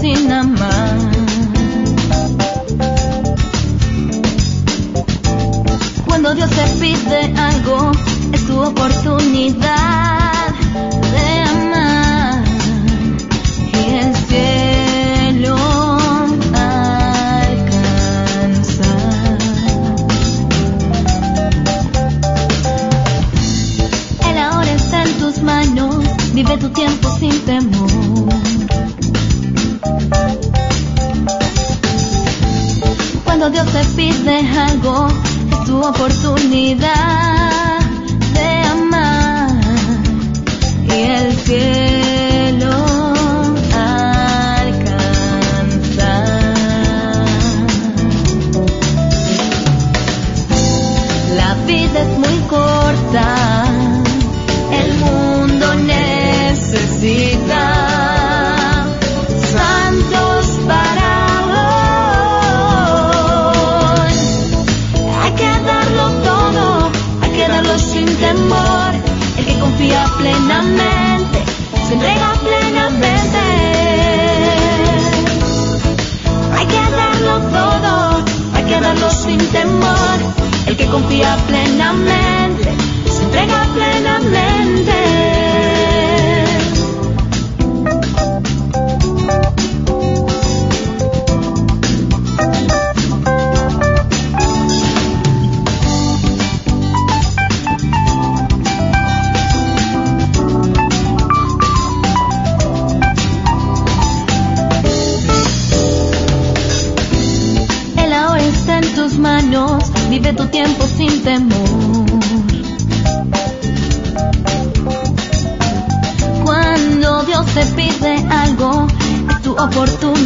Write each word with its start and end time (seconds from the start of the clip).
sin 0.00 0.32
amar. 0.32 0.98
Cuando 6.06 6.34
Dios 6.34 6.50
te 6.50 6.66
pide 6.80 7.32
algo, 7.38 7.92
es 8.32 8.46
tu 8.46 8.60
oportunidad 8.60 9.79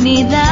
oportunidad 0.05 0.44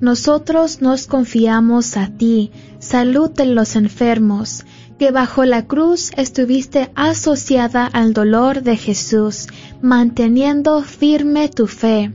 Nosotros 0.00 0.80
nos 0.80 1.06
confiamos 1.06 1.96
a 1.96 2.08
ti, 2.08 2.52
salud 2.78 3.30
de 3.30 3.46
los 3.46 3.76
enfermos, 3.76 4.64
que 4.98 5.10
bajo 5.12 5.44
la 5.44 5.66
cruz 5.66 6.10
estuviste 6.16 6.90
asociada 6.94 7.86
al 7.86 8.12
dolor 8.12 8.62
de 8.62 8.76
Jesús, 8.76 9.46
manteniendo 9.80 10.82
firme 10.82 11.48
tu 11.48 11.66
fe. 11.66 12.12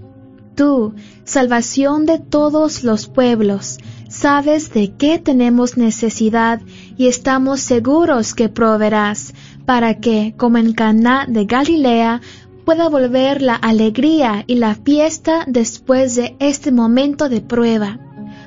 Tú, 0.56 0.94
salvación 1.24 2.06
de 2.06 2.20
todos 2.20 2.84
los 2.84 3.08
pueblos, 3.08 3.80
sabes 4.10 4.74
de 4.74 4.94
qué 4.96 5.18
tenemos 5.18 5.78
necesidad 5.78 6.62
y 6.98 7.08
estamos 7.08 7.62
seguros 7.62 8.36
que 8.36 8.50
proveerás, 8.50 9.34
para 9.66 10.00
que, 10.00 10.36
como 10.38 10.58
en 10.58 10.74
Caná 10.74 11.26
de 11.28 11.46
Galilea, 11.46 12.22
pueda 12.66 12.90
volver 12.90 13.42
la 13.42 13.56
alegría 13.56 14.44
y 14.46 14.56
la 14.56 14.76
fiesta 14.76 15.46
después 15.48 16.16
de 16.16 16.36
este 16.40 16.72
momento 16.72 17.30
de 17.30 17.42
prueba. 17.42 18.00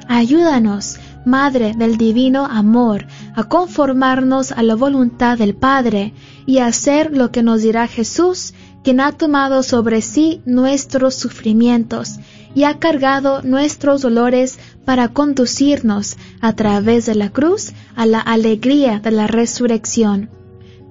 Ayúdanos, 0.08 0.98
Madre 1.26 1.74
del 1.76 1.98
Divino 1.98 2.46
Amor, 2.46 3.08
a 3.34 3.42
conformarnos 3.44 4.52
a 4.52 4.62
la 4.62 4.76
voluntad 4.76 5.36
del 5.36 5.56
Padre 5.56 6.14
y 6.46 6.58
a 6.58 6.66
hacer 6.66 7.16
lo 7.16 7.32
que 7.32 7.42
nos 7.42 7.62
dirá 7.62 7.88
Jesús, 7.88 8.54
quien 8.84 9.00
ha 9.00 9.10
tomado 9.10 9.64
sobre 9.64 10.02
sí 10.02 10.40
nuestros 10.46 11.16
sufrimientos 11.16 12.20
y 12.54 12.62
ha 12.62 12.78
cargado 12.78 13.42
nuestros 13.42 14.02
dolores 14.02 14.60
para 14.84 15.08
conducirnos 15.08 16.16
a 16.40 16.52
través 16.52 17.06
de 17.06 17.16
la 17.16 17.30
cruz 17.30 17.72
a 17.96 18.06
la 18.06 18.20
alegría 18.20 19.00
de 19.00 19.10
la 19.10 19.26
resurrección. 19.26 20.30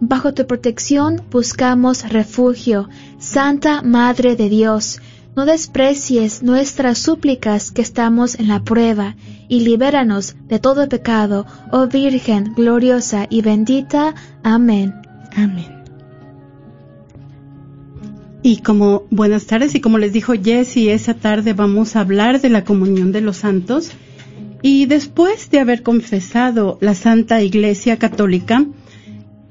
Bajo 0.01 0.33
tu 0.33 0.45
protección 0.45 1.23
buscamos 1.31 2.09
refugio, 2.09 2.89
Santa 3.17 3.81
Madre 3.81 4.35
de 4.35 4.49
Dios, 4.49 4.99
no 5.35 5.45
desprecies 5.45 6.43
nuestras 6.43 6.97
súplicas 6.97 7.71
que 7.71 7.81
estamos 7.81 8.39
en 8.39 8.47
la 8.47 8.63
prueba, 8.63 9.15
y 9.47 9.61
libéranos 9.61 10.35
de 10.47 10.59
todo 10.59 10.87
pecado, 10.87 11.45
oh 11.71 11.87
Virgen 11.87 12.53
gloriosa 12.55 13.27
y 13.29 13.41
bendita. 13.41 14.15
Amén. 14.43 14.93
Amén. 15.35 15.83
Y 18.41 18.57
como 18.57 19.03
buenas 19.09 19.45
tardes 19.45 19.75
y 19.75 19.81
como 19.81 19.97
les 19.97 20.13
dijo 20.13 20.33
Jessie, 20.41 20.91
esa 20.91 21.15
tarde 21.15 21.53
vamos 21.53 21.95
a 21.95 22.01
hablar 22.01 22.41
de 22.41 22.49
la 22.49 22.63
comunión 22.63 23.11
de 23.11 23.21
los 23.21 23.37
santos. 23.37 23.91
Y 24.61 24.85
después 24.85 25.49
de 25.49 25.59
haber 25.59 25.83
confesado 25.83 26.77
la 26.79 26.95
Santa 26.95 27.41
Iglesia 27.41 27.97
Católica, 27.97 28.65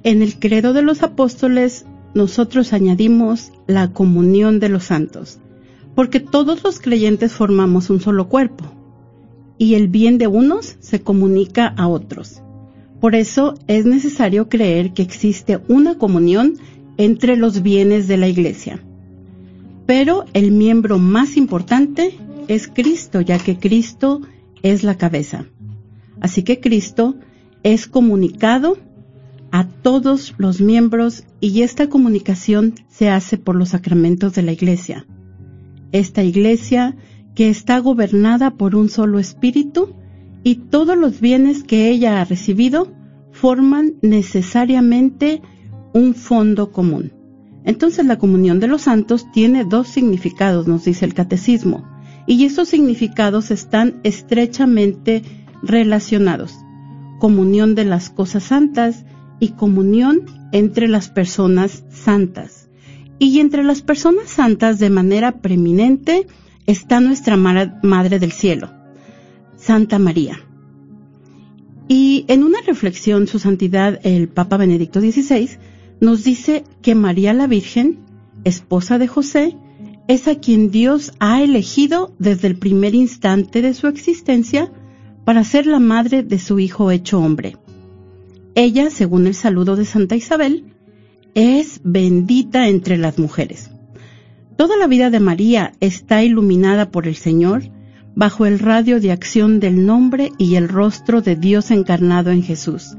en 0.03 0.23
el 0.23 0.39
credo 0.39 0.73
de 0.73 0.83
los 0.83 1.03
apóstoles 1.03 1.85
nosotros 2.15 2.73
añadimos 2.73 3.53
la 3.67 3.91
comunión 3.93 4.61
de 4.61 4.69
los 4.69 4.85
santos 4.85 5.39
porque 5.95 6.21
todos 6.21 6.63
los 6.65 6.81
creyentes 6.81 7.33
formamos 7.33 7.91
un 7.91 8.01
solo 8.01 8.29
cuerpo 8.29 8.65
y 9.59 9.75
el 9.75 9.89
bien 9.89 10.19
de 10.19 10.27
unos 10.27 10.77
se 10.81 11.01
comunica 11.01 11.67
a 11.67 11.89
otros. 11.89 12.43
Por 13.01 13.15
eso 13.15 13.55
es 13.67 13.87
necesario 13.87 14.49
creer 14.49 14.93
que 14.93 15.03
existe 15.03 15.61
una 15.69 15.97
comunión 15.97 16.55
entre 16.97 17.37
los 17.37 17.63
bienes 17.63 18.09
de 18.09 18.17
la 18.17 18.29
Iglesia. 18.29 18.81
Pero 19.87 20.25
el 20.33 20.51
miembro 20.51 20.99
más 20.99 21.37
importante 21.37 22.17
es 22.49 22.69
Cristo, 22.69 23.21
ya 23.21 23.39
que 23.39 23.59
Cristo 23.59 24.23
es 24.63 24.83
la 24.83 24.97
cabeza. 24.97 25.45
Así 26.21 26.43
que 26.43 26.61
Cristo 26.61 27.17
es 27.63 27.87
comunicado 27.87 28.79
a 29.51 29.69
todos 29.69 30.35
los 30.39 30.61
miembros 30.61 31.25
y 31.41 31.63
esta 31.63 31.89
comunicación 31.89 32.75
se 32.89 33.11
hace 33.11 33.37
por 33.39 33.55
los 33.55 33.71
sacramentos 33.71 34.35
de 34.35 34.43
la 34.43 34.53
Iglesia 34.53 35.07
esta 35.95 36.25
iglesia 36.25 36.97
que 37.37 37.49
está 37.49 37.79
gobernada 37.79 38.51
por 38.51 38.75
un 38.75 38.89
solo 38.89 39.21
espíritu 39.21 39.95
y 40.43 40.57
todos 40.57 40.99
los 40.99 41.21
bienes 41.21 41.63
que 41.63 41.89
ella 41.89 42.21
ha 42.21 42.25
recibido 42.25 42.93
forman 43.31 43.95
necesariamente 44.03 45.41
un 45.93 46.15
fondo 46.15 46.73
común. 46.73 47.13
Entonces 47.65 48.05
la 48.05 48.19
comunión 48.19 48.59
de 48.59 48.67
los 48.67 48.83
santos 48.83 49.31
tiene 49.33 49.65
dos 49.65 49.87
significados, 49.87 50.67
nos 50.67 50.85
dice 50.85 51.05
el 51.05 51.15
catecismo, 51.15 51.85
y 52.27 52.45
esos 52.45 52.69
significados 52.69 53.53
están 53.53 54.01
estrechamente 54.03 55.23
relacionados. 55.63 56.59
Comunión 57.21 57.77
de 57.77 57.85
las 57.85 58.11
cosas 58.11 58.43
santas 58.43 59.05
y 59.39 59.51
comunión 59.51 60.23
entre 60.51 60.89
las 60.89 61.09
personas 61.09 61.85
santas. 61.89 62.64
Y 63.19 63.41
entre 63.41 63.63
las 63.65 63.83
personas 63.83 64.29
santas 64.29 64.79
de 64.79 64.91
manera 64.91 65.41
preeminente 65.41 66.27
está 66.67 67.01
nuestra 67.01 67.37
Madre 67.37 68.19
del 68.19 68.33
Cielo, 68.33 68.71
Santa 69.57 69.99
María. 69.99 70.41
Y 71.89 72.25
en 72.29 72.43
una 72.43 72.61
reflexión, 72.63 73.27
su 73.27 73.39
santidad, 73.39 74.01
el 74.05 74.29
Papa 74.29 74.57
Benedicto 74.57 75.01
XVI, 75.01 75.51
nos 76.01 76.25
dice 76.25 76.65
que 76.83 76.95
María 76.95 77.35
la 77.35 77.47
Virgen, 77.47 78.01
esposa 78.45 78.99
de 78.99 79.07
José, 79.07 79.57
es 80.09 80.29
a 80.29 80.37
quien 80.37 80.71
Dios 80.71 81.13
ha 81.19 81.43
elegido 81.43 82.15
desde 82.19 82.49
el 82.49 82.57
primer 82.59 82.95
instante 82.95 83.63
de 83.63 83.75
su 83.75 83.87
existencia 83.87 84.71
para 85.25 85.45
ser 85.45 85.67
la 85.67 85.79
madre 85.79 86.23
de 86.23 86.39
su 86.39 86.59
Hijo 86.59 86.91
hecho 86.91 87.21
hombre. 87.21 87.57
Ella, 88.55 88.91
según 88.91 89.27
el 89.27 89.35
saludo 89.35 89.77
de 89.77 89.85
Santa 89.85 90.15
Isabel, 90.17 90.74
es 91.35 91.81
bendita 91.85 92.69
entre 92.69 92.97
las 92.97 93.19
mujeres. 93.19 93.71
Toda 94.57 94.77
la 94.77 94.87
vida 94.87 95.11
de 95.11 95.21
María 95.21 95.73
está 95.81 96.23
iluminada 96.23 96.91
por 96.91 97.09
el 97.09 97.17
Señor 97.17 97.65
bajo 98.15 98.47
el 98.47 98.61
radio 98.61 99.01
de 99.01 99.11
acción 99.11 99.59
del 99.59 99.85
nombre 99.85 100.31
y 100.39 100.55
el 100.55 100.69
rostro 100.69 101.21
de 101.21 101.35
Dios 101.35 101.73
encarnado 101.73 102.31
en 102.31 102.43
Jesús, 102.43 102.97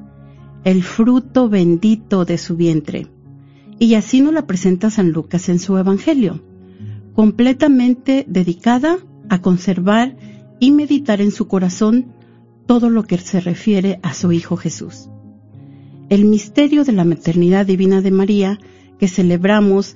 el 0.66 0.84
fruto 0.84 1.48
bendito 1.48 2.26
de 2.26 2.38
su 2.38 2.58
vientre. 2.58 3.08
Y 3.80 3.96
así 3.96 4.20
nos 4.20 4.34
la 4.34 4.46
presenta 4.46 4.90
San 4.90 5.12
Lucas 5.12 5.48
en 5.48 5.60
su 5.60 5.78
Evangelio, 5.78 6.44
completamente 7.14 8.26
dedicada 8.28 8.98
a 9.30 9.42
conservar 9.42 10.18
y 10.60 10.72
meditar 10.72 11.22
en 11.22 11.32
su 11.32 11.48
corazón 11.48 12.14
todo 12.66 12.90
lo 12.90 13.04
que 13.04 13.18
se 13.18 13.40
refiere 13.40 14.00
a 14.04 14.14
su 14.14 14.32
Hijo 14.34 14.58
Jesús. 14.58 15.10
El 16.10 16.25
misterio 16.25 16.84
de 16.84 16.92
la 16.92 17.04
maternidad 17.04 17.66
divina 17.66 18.02
de 18.02 18.12
María 18.12 18.60
que 19.00 19.07
celebramos 19.07 19.96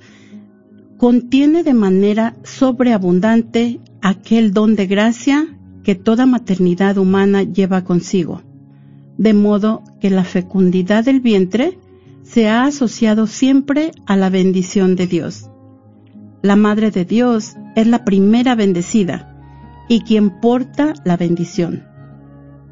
contiene 0.96 1.62
de 1.62 1.72
manera 1.72 2.34
sobreabundante 2.42 3.80
aquel 4.02 4.52
don 4.52 4.74
de 4.74 4.86
gracia 4.86 5.56
que 5.84 5.94
toda 5.94 6.26
maternidad 6.26 6.98
humana 6.98 7.42
lleva 7.42 7.84
consigo, 7.84 8.42
de 9.18 9.34
modo 9.34 9.82
que 10.00 10.10
la 10.10 10.24
fecundidad 10.24 11.04
del 11.04 11.20
vientre 11.20 11.78
se 12.22 12.48
ha 12.48 12.64
asociado 12.64 13.26
siempre 13.26 13.92
a 14.06 14.16
la 14.16 14.30
bendición 14.30 14.96
de 14.96 15.06
Dios. 15.06 15.48
La 16.42 16.56
Madre 16.56 16.90
de 16.90 17.04
Dios 17.04 17.56
es 17.76 17.86
la 17.86 18.04
primera 18.04 18.54
bendecida 18.54 19.36
y 19.88 20.00
quien 20.00 20.40
porta 20.40 20.94
la 21.04 21.16
bendición. 21.16 21.84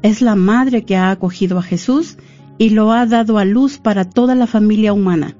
Es 0.01 0.21
la 0.21 0.35
Madre 0.35 0.83
que 0.83 0.95
ha 0.95 1.11
acogido 1.11 1.57
a 1.57 1.63
Jesús 1.63 2.17
y 2.59 2.71
lo 2.71 2.91
ha 2.91 3.05
dado 3.07 3.39
a 3.39 3.45
luz 3.45 3.79
para 3.79 4.03
toda 4.03 4.35
la 4.35 4.45
familia 4.45 4.91
humana, 4.91 5.35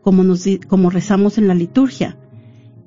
como, 0.00 0.24
como 0.66 0.90
rezamos 0.90 1.36
en 1.36 1.46
la 1.46 1.54
liturgia, 1.54 2.16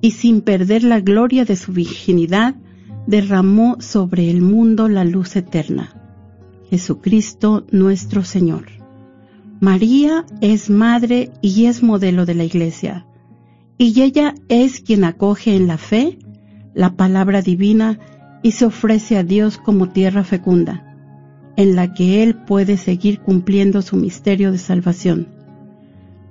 y 0.01 0.12
sin 0.12 0.41
perder 0.41 0.83
la 0.83 1.00
gloria 1.00 1.45
de 1.45 1.55
su 1.55 1.72
virginidad, 1.72 2.55
derramó 3.05 3.77
sobre 3.79 4.29
el 4.31 4.41
mundo 4.41 4.89
la 4.89 5.05
luz 5.05 5.36
eterna. 5.36 5.93
Jesucristo 6.69 7.65
nuestro 7.69 8.24
Señor. 8.24 8.65
María 9.62 10.25
es 10.41 10.72
madre 10.72 11.31
y 11.41 11.65
es 11.65 11.83
modelo 11.83 12.25
de 12.25 12.33
la 12.33 12.45
Iglesia, 12.45 13.05
y 13.77 14.01
ella 14.01 14.33
es 14.50 14.81
quien 14.81 15.03
acoge 15.03 15.55
en 15.55 15.67
la 15.67 15.77
fe 15.77 16.17
la 16.74 16.95
palabra 16.95 17.43
divina 17.43 18.00
y 18.41 18.51
se 18.51 18.65
ofrece 18.65 19.15
a 19.15 19.24
Dios 19.24 19.60
como 19.60 19.89
tierra 19.89 20.24
fecunda 20.24 20.92
en 21.55 21.75
la 21.75 21.93
que 21.93 22.24
Él 22.24 22.36
puede 22.36 22.77
seguir 22.77 23.19
cumpliendo 23.19 23.81
su 23.81 23.95
misterio 23.95 24.51
de 24.51 24.57
salvación. 24.57 25.27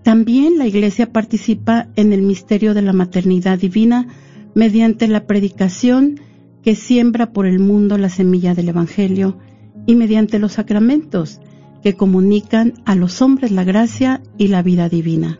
También 0.02 0.58
la 0.58 0.66
Iglesia 0.66 1.12
participa 1.12 1.88
en 1.94 2.12
el 2.12 2.22
misterio 2.22 2.74
de 2.74 2.82
la 2.82 2.92
maternidad 2.92 3.58
divina 3.58 4.08
mediante 4.54 5.06
la 5.06 5.26
predicación 5.26 6.20
que 6.62 6.74
siembra 6.74 7.32
por 7.32 7.46
el 7.46 7.58
mundo 7.58 7.98
la 7.98 8.08
semilla 8.08 8.54
del 8.54 8.68
Evangelio 8.68 9.38
y 9.86 9.94
mediante 9.94 10.38
los 10.38 10.52
sacramentos 10.52 11.40
que 11.82 11.94
comunican 11.94 12.74
a 12.84 12.94
los 12.94 13.22
hombres 13.22 13.50
la 13.50 13.64
gracia 13.64 14.22
y 14.38 14.48
la 14.48 14.62
vida 14.62 14.88
divina. 14.88 15.38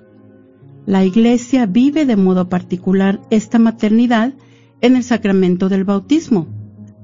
La 0.87 1.05
Iglesia 1.05 1.67
vive 1.67 2.05
de 2.07 2.17
modo 2.17 2.49
particular 2.49 3.21
esta 3.31 3.59
maternidad 3.59 4.35
en 4.81 4.97
el 4.97 5.05
sacramento 5.05 5.69
del 5.69 5.85
bautismo, 5.85 6.49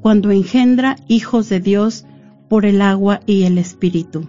cuando 0.00 0.32
engendra 0.32 0.97
hijos 1.06 1.49
de 1.49 1.61
Dios 1.61 2.04
por 2.49 2.64
el 2.64 2.83
agua 2.83 3.21
y 3.26 3.45
el 3.45 3.59
Espíritu, 3.59 4.28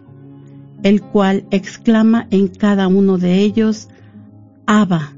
el 0.84 1.02
cual 1.02 1.46
exclama 1.52 2.28
en 2.32 2.48
cada 2.48 2.88
uno 2.88 3.18
de 3.18 3.40
ellos, 3.40 3.90
Abba, 4.66 5.14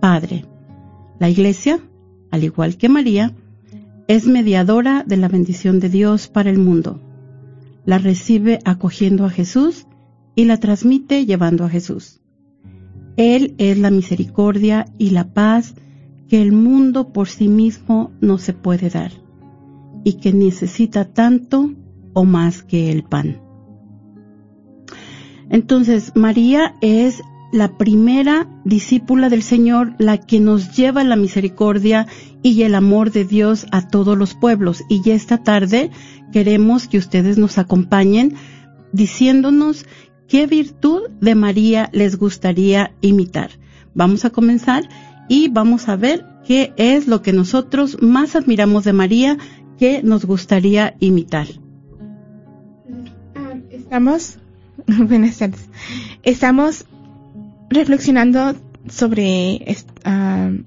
Padre. 0.00 0.44
La 1.18 1.28
Iglesia, 1.28 1.80
al 2.30 2.44
igual 2.44 2.76
que 2.76 2.88
María, 2.88 3.34
es 4.06 4.26
mediadora 4.26 5.04
de 5.06 5.16
la 5.16 5.28
bendición 5.28 5.80
de 5.80 5.88
Dios 5.88 6.28
para 6.28 6.50
el 6.50 6.58
mundo. 6.58 7.00
La 7.84 7.98
recibe 7.98 8.60
acogiendo 8.64 9.24
a 9.24 9.30
Jesús 9.30 9.86
y 10.34 10.44
la 10.44 10.58
transmite 10.58 11.26
llevando 11.26 11.64
a 11.64 11.68
Jesús. 11.68 12.20
Él 13.16 13.54
es 13.58 13.78
la 13.78 13.90
misericordia 13.90 14.86
y 14.96 15.10
la 15.10 15.32
paz 15.32 15.74
que 16.28 16.40
el 16.40 16.52
mundo 16.52 17.12
por 17.12 17.28
sí 17.28 17.48
mismo 17.48 18.12
no 18.20 18.38
se 18.38 18.52
puede 18.52 18.90
dar 18.90 19.10
y 20.04 20.14
que 20.14 20.32
necesita 20.32 21.06
tanto 21.06 21.72
o 22.12 22.24
más 22.24 22.62
que 22.62 22.90
el 22.90 23.02
pan. 23.04 23.40
Entonces, 25.50 26.12
María 26.14 26.74
es 26.80 27.22
la 27.52 27.78
primera 27.78 28.46
discípula 28.64 29.30
del 29.30 29.42
Señor, 29.42 29.94
la 29.98 30.18
que 30.18 30.40
nos 30.40 30.76
lleva 30.76 31.04
la 31.04 31.16
misericordia 31.16 32.06
y 32.42 32.62
el 32.62 32.74
amor 32.74 33.10
de 33.10 33.24
Dios 33.24 33.66
a 33.70 33.88
todos 33.88 34.18
los 34.18 34.34
pueblos. 34.34 34.84
Y 34.88 35.08
esta 35.10 35.42
tarde 35.42 35.90
queremos 36.32 36.88
que 36.88 36.98
ustedes 36.98 37.38
nos 37.38 37.56
acompañen 37.56 38.34
diciéndonos 38.92 39.86
qué 40.28 40.46
virtud 40.46 41.02
de 41.20 41.34
María 41.34 41.88
les 41.92 42.16
gustaría 42.18 42.92
imitar. 43.00 43.50
Vamos 43.94 44.24
a 44.24 44.30
comenzar 44.30 44.88
y 45.28 45.48
vamos 45.48 45.88
a 45.88 45.96
ver 45.96 46.26
qué 46.46 46.72
es 46.76 47.08
lo 47.08 47.22
que 47.22 47.32
nosotros 47.32 48.02
más 48.02 48.36
admiramos 48.36 48.84
de 48.84 48.92
María 48.92 49.38
que 49.78 50.02
nos 50.02 50.26
gustaría 50.26 50.96
imitar. 51.00 51.46
Estamos, 53.88 54.36
buenas 54.86 55.38
tardes, 55.38 55.66
estamos 56.22 56.84
reflexionando 57.70 58.54
sobre 58.86 59.64
uh, 60.04 60.62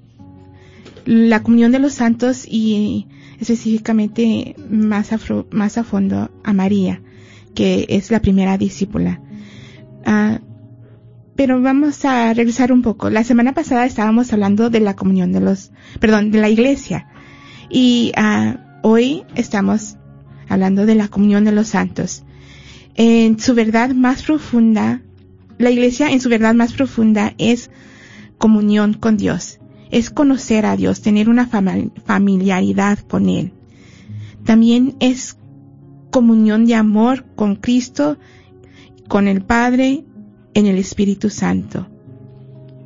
la 1.04 1.42
comunión 1.44 1.70
de 1.70 1.78
los 1.78 1.92
santos 1.92 2.44
y 2.48 3.06
específicamente 3.38 4.56
más 4.68 5.12
a, 5.12 5.20
más 5.52 5.78
a 5.78 5.84
fondo 5.84 6.32
a 6.42 6.52
María, 6.52 7.00
que 7.54 7.86
es 7.90 8.10
la 8.10 8.18
primera 8.18 8.58
discípula. 8.58 9.20
Uh, 10.04 10.44
pero 11.36 11.62
vamos 11.62 12.04
a 12.04 12.34
regresar 12.34 12.72
un 12.72 12.82
poco. 12.82 13.08
La 13.08 13.22
semana 13.22 13.54
pasada 13.54 13.86
estábamos 13.86 14.32
hablando 14.32 14.68
de 14.68 14.80
la 14.80 14.96
comunión 14.96 15.30
de 15.30 15.42
los, 15.42 15.70
perdón, 16.00 16.32
de 16.32 16.40
la 16.40 16.48
iglesia. 16.48 17.06
Y 17.70 18.10
uh, 18.18 18.58
hoy 18.82 19.22
estamos 19.36 19.96
hablando 20.48 20.86
de 20.86 20.96
la 20.96 21.06
comunión 21.06 21.44
de 21.44 21.52
los 21.52 21.68
santos. 21.68 22.24
En 22.94 23.38
su 23.38 23.54
verdad 23.54 23.90
más 23.90 24.22
profunda, 24.22 25.00
la 25.58 25.70
iglesia 25.70 26.10
en 26.10 26.20
su 26.20 26.28
verdad 26.28 26.54
más 26.54 26.72
profunda 26.72 27.34
es 27.38 27.70
comunión 28.38 28.94
con 28.94 29.16
Dios, 29.16 29.60
es 29.90 30.10
conocer 30.10 30.66
a 30.66 30.76
Dios, 30.76 31.00
tener 31.00 31.28
una 31.28 31.46
familiaridad 31.46 32.98
con 32.98 33.28
Él. 33.28 33.52
También 34.44 34.96
es 35.00 35.36
comunión 36.10 36.66
de 36.66 36.74
amor 36.74 37.24
con 37.34 37.56
Cristo, 37.56 38.18
con 39.08 39.28
el 39.28 39.42
Padre, 39.42 40.04
en 40.54 40.66
el 40.66 40.76
Espíritu 40.76 41.30
Santo. 41.30 41.88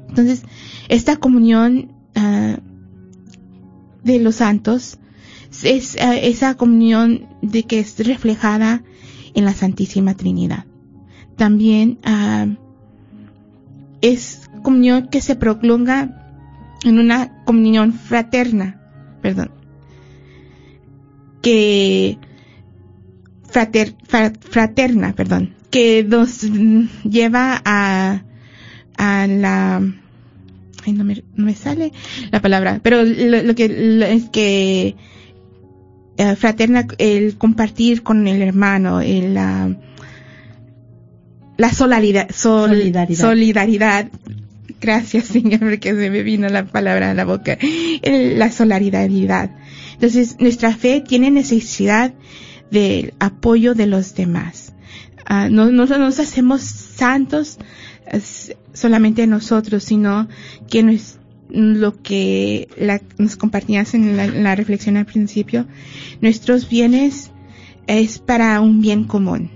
Entonces, 0.09 0.43
esta 0.89 1.17
comunión 1.17 1.93
uh, 2.17 2.57
de 4.05 4.19
los 4.21 4.37
santos 4.37 4.99
es 5.63 5.95
uh, 5.97 6.13
esa 6.23 6.55
comunión 6.55 7.27
de 7.43 7.65
que 7.65 7.81
es 7.81 7.99
reflejada 8.07 8.83
en 9.37 9.45
la 9.45 9.53
Santísima 9.53 10.15
Trinidad. 10.17 10.65
También 11.37 11.99
uh, 12.05 12.57
es 14.01 14.51
comunión 14.63 15.09
que 15.09 15.21
se 15.21 15.37
prolonga 15.37 16.27
en 16.85 16.99
una 16.99 17.45
comunión 17.45 17.93
fraterna, 17.93 18.81
perdón, 19.23 19.51
que 21.43 22.19
frater, 23.49 23.95
fraterna, 24.41 25.15
perdón, 25.15 25.55
que 25.71 26.05
nos 26.05 26.43
lleva 27.05 27.61
a, 27.65 28.23
a 28.97 29.27
la, 29.27 29.77
ay, 30.85 30.93
no 30.93 31.05
me, 31.05 31.23
no 31.35 31.45
me 31.45 31.55
sale 31.55 31.93
la 32.31 32.41
palabra, 32.41 32.81
pero 32.83 33.03
lo, 33.05 33.55
que 33.55 34.13
es 34.15 34.31
que 34.31 34.97
uh, 36.19 36.35
fraterna, 36.37 36.87
el 36.99 37.37
compartir 37.37 38.03
con 38.03 38.27
el 38.29 38.43
hermano, 38.43 39.01
el, 39.01 39.35
la, 39.35 39.77
la 41.57 41.73
solidaridad, 41.73 42.31
sol, 42.31 42.71
solidaridad. 42.71 43.21
solidaridad. 43.21 44.11
Gracias, 44.81 45.25
Señor, 45.27 45.61
porque 45.61 45.95
se 45.95 46.11
me 46.11 46.23
vino 46.23 46.49
la 46.49 46.67
palabra 46.67 47.11
a 47.11 47.15
la 47.15 47.25
boca. 47.25 47.59
El, 48.03 48.39
la 48.39 48.51
solidaridad. 48.51 49.51
Entonces, 49.95 50.37
nuestra 50.39 50.75
fe 50.75 51.03
tiene 51.07 51.31
necesidad 51.31 52.13
del 52.71 53.15
apoyo 53.19 53.75
de 53.75 53.87
los 53.87 54.15
demás. 54.15 54.73
Uh, 55.29 55.51
no, 55.51 55.71
no, 55.71 55.87
nos 55.87 56.21
hacemos 56.21 56.63
santos 56.63 57.59
uh, 58.13 58.19
solamente 58.75 59.27
nosotros, 59.27 59.83
sino 59.85 60.29
que 60.69 60.83
nos, 60.83 61.19
lo 61.49 62.03
que 62.03 62.69
la, 62.77 63.01
nos 63.19 63.37
compartías 63.37 63.95
en 63.95 64.17
la, 64.17 64.27
la, 64.27 64.55
reflexión 64.55 64.97
al 64.97 65.07
principio, 65.07 65.67
nuestros 66.21 66.69
bienes 66.69 67.31
es 67.87 68.19
para 68.19 68.61
un 68.61 68.81
bien 68.81 69.05
común. 69.05 69.51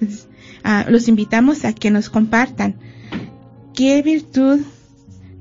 Uh, 0.00 0.90
los 0.90 1.08
invitamos 1.08 1.64
a 1.64 1.72
que 1.74 1.90
nos 1.90 2.10
compartan 2.10 2.76
qué 3.74 4.02
virtud 4.02 4.60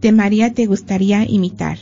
de 0.02 0.12
María 0.12 0.54
te 0.54 0.66
gustaría 0.66 1.24
imitar 1.24 1.78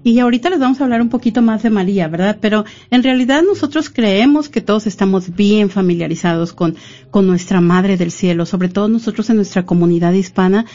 Y 0.03 0.19
ahorita 0.19 0.49
les 0.49 0.59
vamos 0.59 0.81
a 0.81 0.85
hablar 0.85 1.01
un 1.01 1.09
poquito 1.09 1.41
más 1.41 1.61
de 1.61 1.69
María, 1.69 2.07
¿verdad? 2.07 2.37
Pero 2.41 2.65
en 2.89 3.03
realidad 3.03 3.43
nosotros 3.43 3.89
creemos 3.89 4.49
que 4.49 4.61
todos 4.61 4.87
estamos 4.87 5.35
bien 5.35 5.69
familiarizados 5.69 6.53
con, 6.53 6.75
con 7.11 7.27
nuestra 7.27 7.61
Madre 7.61 7.97
del 7.97 8.11
Cielo, 8.11 8.45
sobre 8.45 8.69
todo 8.69 8.87
nosotros 8.87 9.29
en 9.29 9.35
nuestra 9.35 9.65
comunidad 9.65 10.13
hispana 10.13 10.65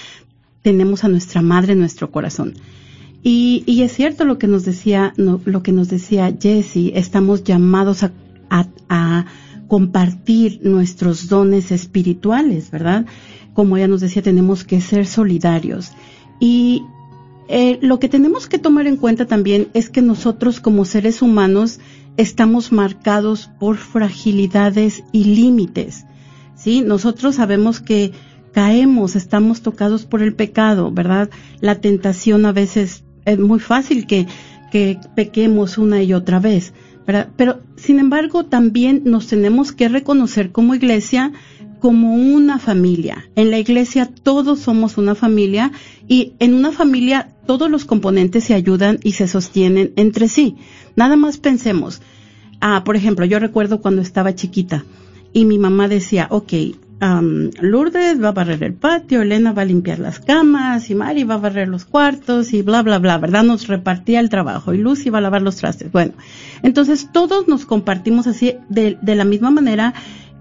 tenemos 0.63 1.05
a 1.05 1.09
nuestra 1.09 1.43
Madre 1.43 1.73
en 1.73 1.81
nuestro 1.81 2.11
corazón. 2.11 2.55
Y, 3.23 3.65
y 3.67 3.83
es 3.83 3.93
cierto 3.93 4.25
lo 4.25 4.39
que 4.39 4.47
nos 4.47 4.65
decía, 4.65 5.13
no, 5.17 5.41
lo 5.45 5.63
que 5.63 5.73
nos 5.73 5.89
decía 5.89 6.33
Jessie, 6.41 6.93
estamos 6.95 7.43
llamados 7.43 8.05
a, 8.05 8.13
a, 8.51 8.69
a 8.89 9.27
compartir 9.67 10.61
nuestros 10.63 11.29
dones 11.29 11.73
espirituales, 11.73 12.71
¿verdad? 12.71 13.07
Como 13.55 13.77
ella 13.77 13.89
nos 13.89 14.01
decía, 14.01 14.23
tenemos 14.23 14.63
que 14.63 14.81
ser 14.81 15.07
solidarios. 15.07 15.91
Y 16.39 16.83
eh, 17.49 17.79
lo 17.83 17.99
que 17.99 18.09
tenemos 18.09 18.49
que 18.49 18.59
tomar 18.59 18.87
en 18.87 18.97
cuenta 18.97 19.27
también 19.27 19.69
es 19.75 19.91
que 19.91 20.03
nosotros 20.03 20.61
como 20.61 20.85
seres 20.85 21.23
humanos 21.23 21.81
estamos 22.17 22.73
marcados 22.73 23.51
por 23.59 23.77
fragilidades 23.77 25.05
y 25.13 25.25
límites. 25.25 26.05
¿Sí? 26.55 26.81
Nosotros 26.81 27.37
sabemos 27.37 27.81
que 27.81 28.13
caemos, 28.53 29.17
estamos 29.17 29.61
tocados 29.61 30.07
por 30.07 30.23
el 30.23 30.35
pecado, 30.35 30.91
¿verdad? 30.91 31.29
La 31.61 31.81
tentación 31.81 32.47
a 32.47 32.53
veces 32.53 33.05
es 33.27 33.39
muy 33.39 33.61
fácil 33.61 34.07
que, 34.07 34.27
que 34.73 34.99
pequemos 35.15 35.77
una 35.77 36.03
y 36.03 36.15
otra 36.15 36.41
vez. 36.41 36.73
Pero, 37.37 37.61
sin 37.77 38.01
embargo, 38.01 38.47
también 38.47 39.03
nos 39.05 39.29
tenemos 39.29 39.71
que 39.71 39.89
reconocer 39.89 40.51
como 40.51 40.75
iglesia 40.75 41.33
como 41.79 42.15
una 42.15 42.59
familia. 42.59 43.29
En 43.37 43.51
la 43.51 43.59
iglesia 43.59 44.09
todos 44.23 44.61
somos 44.61 44.99
una 44.99 45.15
familia 45.15 45.73
y 46.09 46.33
en 46.39 46.55
una 46.55 46.73
familia 46.73 47.29
todos 47.47 47.71
los 47.71 47.85
componentes 47.85 48.45
se 48.45 48.55
ayudan 48.55 48.99
y 49.03 49.13
se 49.13 49.29
sostienen 49.29 49.93
entre 49.97 50.29
sí. 50.29 50.57
Nada 50.97 51.17
más 51.17 51.39
pensemos. 51.39 52.03
Ah, 52.61 52.83
por 52.85 52.97
ejemplo, 52.97 53.25
yo 53.25 53.39
recuerdo 53.39 53.81
cuando 53.81 54.03
estaba 54.03 54.35
chiquita 54.35 54.85
y 55.33 55.45
mi 55.45 55.59
mamá 55.59 55.89
decía, 55.89 56.27
ok, 56.31 56.53
um, 57.03 57.51
Lourdes 57.61 58.23
va 58.23 58.29
a 58.29 58.33
barrer 58.33 58.63
el 58.63 58.75
patio, 58.75 59.23
Elena 59.23 59.53
va 59.53 59.63
a 59.63 59.67
limpiar 59.67 59.99
las 59.99 60.19
camas 60.21 60.89
y 60.91 60.95
Mari 60.95 61.25
va 61.25 61.35
a 61.35 61.39
barrer 61.39 61.69
los 61.69 61.85
cuartos 61.85 62.53
y 62.53 62.63
bla, 62.63 62.83
bla, 62.83 62.99
bla, 62.99 63.19
¿verdad? 63.19 63.45
Nos 63.45 63.67
repartía 63.67 64.21
el 64.21 64.31
trabajo 64.31 64.73
y 64.73 64.79
Lucy 64.79 65.11
va 65.11 65.19
a 65.19 65.21
lavar 65.21 65.43
los 65.43 65.57
trastes. 65.57 65.93
Bueno, 65.93 66.13
entonces 66.63 67.11
todos 67.13 67.49
nos 67.49 67.67
compartimos 67.67 68.27
así 68.27 68.55
de, 68.69 68.99
de 69.01 69.15
la 69.15 69.25
misma 69.25 69.51
manera 69.51 69.95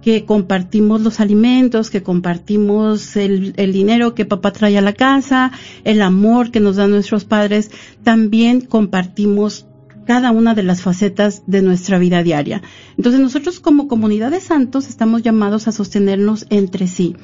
que 0.06 0.24
compartimos 0.24 1.02
los 1.02 1.20
alimentos, 1.20 1.90
que 1.90 2.04
compartimos 2.04 3.16
el, 3.16 3.54
dinero 3.74 4.14
que 4.14 4.24
papá 4.24 4.54
trae 4.54 4.78
a 4.78 4.82
la 4.82 4.94
casa, 4.94 5.52
el 5.84 6.00
amor 6.04 6.52
que 6.52 6.60
nos 6.60 6.76
dan 6.76 6.92
nuestros 6.92 7.26
padres, 7.26 7.72
también 8.04 8.62
compartimos 8.62 9.66
cada 10.06 10.30
una 10.30 10.54
de 10.54 10.62
las 10.62 10.84
facetas 10.84 11.42
de 11.48 11.64
nuestra 11.64 11.98
vida 11.98 12.22
diaria. 12.22 12.62
Entonces 12.98 13.20
nosotros 13.20 13.60
como 13.60 13.88
comunidad 13.88 14.30
de 14.30 14.42
santos 14.42 14.90
estamos 14.90 15.24
llamados 15.24 15.68
a 15.68 15.72
sostenernos 15.72 16.46
entre 16.52 16.86
sí. 16.86 17.16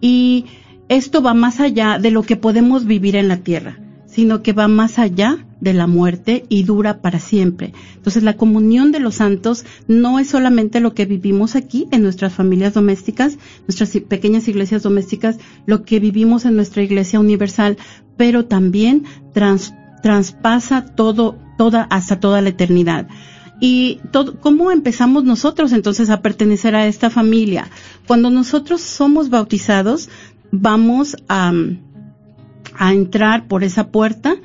Y 0.00 0.46
esto 0.88 1.20
va 1.20 1.34
más 1.34 1.60
allá 1.60 1.98
de 1.98 2.10
lo 2.10 2.22
que 2.22 2.36
podemos 2.36 2.86
vivir 2.86 3.16
en 3.16 3.28
la 3.28 3.36
tierra, 3.36 3.80
sino 4.06 4.42
que 4.42 4.54
va 4.54 4.66
más 4.66 4.98
allá 4.98 5.44
de 5.60 5.74
la 5.74 5.86
muerte 5.86 6.44
y 6.48 6.62
dura 6.62 7.00
para 7.00 7.20
siempre. 7.20 7.72
Entonces 7.96 8.22
la 8.22 8.36
comunión 8.36 8.92
de 8.92 9.00
los 9.00 9.16
santos 9.16 9.64
no 9.88 10.18
es 10.18 10.28
solamente 10.28 10.80
lo 10.80 10.94
que 10.94 11.06
vivimos 11.06 11.56
aquí 11.56 11.86
en 11.90 12.02
nuestras 12.02 12.32
familias 12.32 12.74
domésticas, 12.74 13.38
nuestras 13.66 13.90
pequeñas 14.08 14.48
iglesias 14.48 14.82
domésticas, 14.82 15.38
lo 15.66 15.82
que 15.84 16.00
vivimos 16.00 16.44
en 16.44 16.56
nuestra 16.56 16.82
iglesia 16.82 17.20
universal, 17.20 17.76
pero 18.16 18.46
también 18.46 19.04
trans 19.32 19.74
traspasa 20.02 20.86
todo, 20.86 21.36
toda, 21.58 21.82
hasta 21.90 22.20
toda 22.20 22.40
la 22.40 22.48
eternidad. 22.48 23.06
Y 23.60 24.00
todo, 24.10 24.40
¿cómo 24.40 24.70
empezamos 24.70 25.24
nosotros 25.24 25.72
entonces 25.72 26.08
a 26.08 26.22
pertenecer 26.22 26.74
a 26.74 26.86
esta 26.86 27.10
familia? 27.10 27.68
Cuando 28.06 28.30
nosotros 28.30 28.80
somos 28.80 29.28
bautizados, 29.28 30.08
vamos 30.50 31.16
a, 31.28 31.52
a 32.78 32.92
entrar 32.94 33.46
por 33.46 33.62
esa 33.62 33.88
puerta 33.88 34.36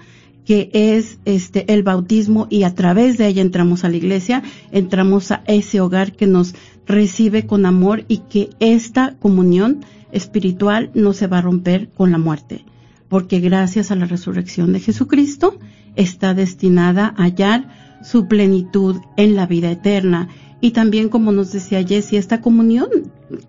que 0.46 0.70
es 0.74 1.18
este 1.26 1.72
el 1.74 1.84
bautismo 1.84 2.48
y 2.50 2.64
a 2.64 2.76
través 2.76 3.18
de 3.18 3.28
ella 3.28 3.42
entramos 3.42 3.84
a 3.84 3.90
la 3.90 3.98
iglesia, 3.98 4.44
entramos 4.72 5.32
a 5.32 5.44
ese 5.48 5.82
hogar 5.82 6.14
que 6.14 6.28
nos 6.28 6.54
recibe 6.86 7.46
con 7.46 7.66
amor 7.66 8.06
y 8.08 8.20
que 8.30 8.52
esta 8.60 9.16
comunión 9.18 9.84
espiritual 10.12 10.92
no 10.94 11.14
se 11.14 11.28
va 11.28 11.40
a 11.40 11.42
romper 11.42 11.90
con 11.90 12.12
la 12.12 12.18
muerte, 12.18 12.64
porque 13.10 13.40
gracias 13.40 13.92
a 13.92 13.96
la 13.96 14.06
resurrección 14.06 14.72
de 14.72 14.80
Jesucristo 14.80 15.58
está 15.96 16.34
destinada 16.34 17.14
a 17.18 17.24
hallar 17.24 17.68
su 18.04 18.28
plenitud 18.28 18.98
en 19.18 19.36
la 19.36 19.48
vida 19.48 19.72
eterna. 19.72 20.30
Y 20.62 20.72
también, 20.72 21.10
como 21.10 21.32
nos 21.32 21.52
decía 21.52 21.84
Jesse, 21.84 22.14
esta 22.14 22.42
comunión, 22.42 22.88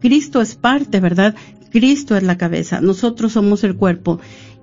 Cristo 0.00 0.40
es 0.40 0.54
parte, 0.54 0.98
¿verdad? 1.00 1.34
Cristo 1.70 2.16
es 2.16 2.22
la 2.22 2.38
cabeza, 2.38 2.80
nosotros 2.80 3.32
somos 3.32 3.62
el 3.64 3.76
cuerpo. 3.76 4.18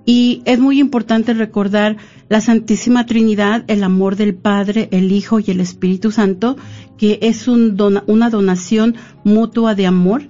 Y 0.06 0.42
es 0.44 0.58
muy 0.58 0.80
importante 0.80 1.32
recordar 1.32 1.96
la 2.28 2.40
Santísima 2.40 3.06
Trinidad, 3.06 3.64
el 3.68 3.82
amor 3.82 4.16
del 4.16 4.34
Padre, 4.34 4.88
el 4.90 5.10
Hijo 5.12 5.40
y 5.40 5.44
el 5.48 5.60
Espíritu 5.60 6.10
Santo, 6.10 6.56
que 6.98 7.18
es 7.22 7.48
un 7.48 7.76
una 8.06 8.30
donación 8.30 8.96
mutua 9.24 9.74
de 9.74 9.86
amor. 9.86 10.28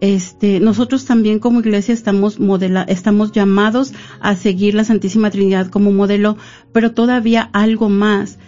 Este, 0.00 0.60
nosotros 0.60 1.06
también 1.06 1.38
como 1.38 1.60
iglesia 1.60 1.94
estamos 1.94 2.38
estamos 2.86 3.32
llamados 3.32 3.94
a 4.20 4.36
seguir 4.36 4.74
la 4.74 4.84
Santísima 4.84 5.30
Trinidad 5.30 5.68
como 5.68 5.90
modelo, 5.90 6.36
pero 6.72 6.92
todavía 6.92 7.42
algo 7.52 7.88
más. 7.88 8.38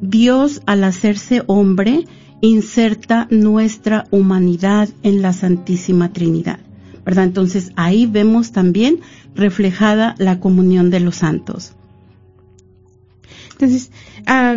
Dios 0.00 0.62
al 0.66 0.84
hacerse 0.84 1.42
hombre 1.46 2.04
inserta 2.40 3.26
nuestra 3.30 4.06
humanidad 4.10 4.88
en 5.02 5.22
la 5.22 5.32
Santísima 5.32 6.12
Trinidad. 6.12 6.60
¿Verdad? 7.04 7.24
Entonces 7.24 7.72
ahí 7.76 8.06
vemos 8.06 8.52
también 8.52 9.00
reflejada 9.34 10.14
la 10.18 10.40
comunión 10.40 10.90
de 10.90 11.00
los 11.00 11.16
santos. 11.16 11.74
Entonces, 13.52 13.90
ah, 14.26 14.56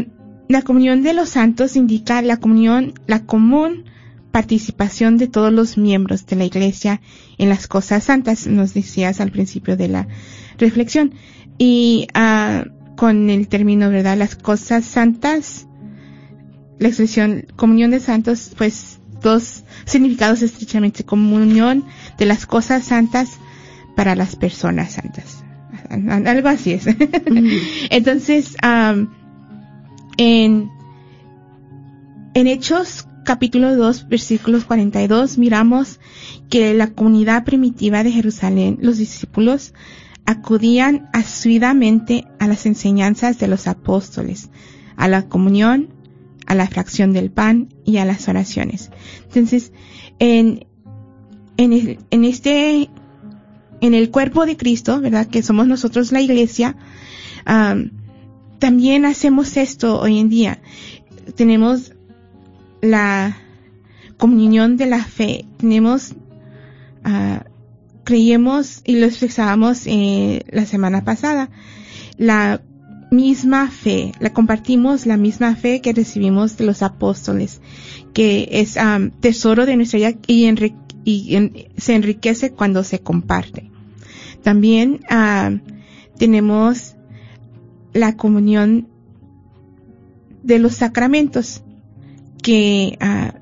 la 0.49 0.61
comunión 0.61 1.03
de 1.03 1.13
los 1.13 1.29
santos 1.29 1.75
indica 1.75 2.21
la 2.21 2.37
comunión, 2.37 2.93
la 3.07 3.25
común 3.25 3.85
participación 4.31 5.17
de 5.17 5.27
todos 5.27 5.53
los 5.53 5.77
miembros 5.77 6.25
de 6.25 6.35
la 6.35 6.45
iglesia 6.45 7.01
en 7.37 7.49
las 7.49 7.67
cosas 7.67 8.05
santas, 8.05 8.47
nos 8.47 8.73
decías 8.73 9.21
al 9.21 9.31
principio 9.31 9.77
de 9.77 9.87
la 9.87 10.07
reflexión. 10.57 11.13
Y 11.59 12.07
uh, 12.15 12.95
con 12.95 13.29
el 13.29 13.47
término, 13.47 13.89
¿verdad? 13.91 14.17
Las 14.17 14.35
cosas 14.35 14.85
santas, 14.85 15.67
la 16.79 16.87
expresión 16.87 17.45
comunión 17.55 17.91
de 17.91 17.99
santos, 17.99 18.51
pues 18.57 18.92
dos 19.23 19.63
significados 19.85 20.43
estrechamente, 20.43 21.03
comunión 21.03 21.83
de 22.19 22.25
las 22.25 22.45
cosas 22.45 22.83
santas 22.83 23.39
para 23.95 24.15
las 24.15 24.35
personas 24.35 24.93
santas. 24.93 25.43
Algo 25.89 26.49
así 26.49 26.73
es. 26.73 26.85
Entonces, 27.89 28.55
en, 30.17 30.69
en 32.35 32.47
Hechos 32.47 33.07
capítulo 33.23 33.75
2, 33.75 34.09
versículos 34.09 34.65
42, 34.65 35.37
miramos 35.37 35.99
que 36.49 36.73
la 36.73 36.91
comunidad 36.91 37.45
primitiva 37.45 38.03
de 38.03 38.11
Jerusalén, 38.11 38.77
los 38.81 38.97
discípulos, 38.97 39.73
acudían 40.25 41.09
asiduamente 41.13 42.25
a 42.39 42.47
las 42.47 42.65
enseñanzas 42.65 43.39
de 43.39 43.47
los 43.47 43.67
apóstoles, 43.67 44.49
a 44.95 45.07
la 45.07 45.23
comunión, 45.23 45.92
a 46.53 46.55
la 46.55 46.67
fracción 46.67 47.13
del 47.13 47.31
pan 47.31 47.73
y 47.83 47.97
a 47.97 48.05
las 48.05 48.27
oraciones. 48.27 48.91
Entonces, 49.25 49.73
en, 50.19 50.65
en, 51.57 51.97
en 52.09 52.23
este, 52.23 52.89
en 53.81 53.93
el 53.93 54.11
cuerpo 54.11 54.45
de 54.45 54.55
Cristo, 54.55 55.01
¿verdad? 55.01 55.27
Que 55.27 55.41
somos 55.41 55.67
nosotros 55.67 56.11
la 56.11 56.21
iglesia, 56.21 56.77
también 58.59 59.05
hacemos 59.05 59.57
esto 59.57 59.99
hoy 59.99 60.19
en 60.19 60.29
día. 60.29 60.61
Tenemos 61.35 61.93
la 62.81 63.37
comunión 64.17 64.77
de 64.77 64.85
la 64.85 65.03
fe, 65.03 65.45
tenemos 65.57 66.11
uh, 67.05 67.43
creíamos 68.03 68.81
y 68.85 68.99
lo 68.99 69.05
expresábamos 69.05 69.87
eh, 69.87 70.45
la 70.49 70.65
semana 70.65 71.03
pasada, 71.03 71.49
la 72.17 72.61
misma 73.13 73.69
fe, 73.69 74.11
la 74.19 74.33
compartimos 74.33 75.05
la 75.05 75.17
misma 75.17 75.55
fe 75.55 75.81
que 75.81 75.93
recibimos 75.93 76.57
de 76.57 76.65
los 76.65 76.81
apóstoles, 76.81 77.61
que 78.13 78.49
es 78.51 78.77
tesoro 79.19 79.65
de 79.65 79.77
nuestra 79.77 79.99
vida 79.99 80.13
y, 80.27 80.47
se 81.77 81.95
enriquece 81.95 82.51
cuando 82.51 82.83
se 82.83 82.99
comparte. 82.99 83.69
También 84.41 84.99
tenemos 86.17 86.95
la 87.93 88.17
comunión 88.17 88.87
de 90.43 90.59
los 90.59 90.73
sacramentos 90.73 91.63
que 92.41 92.97
uh, 93.01 93.37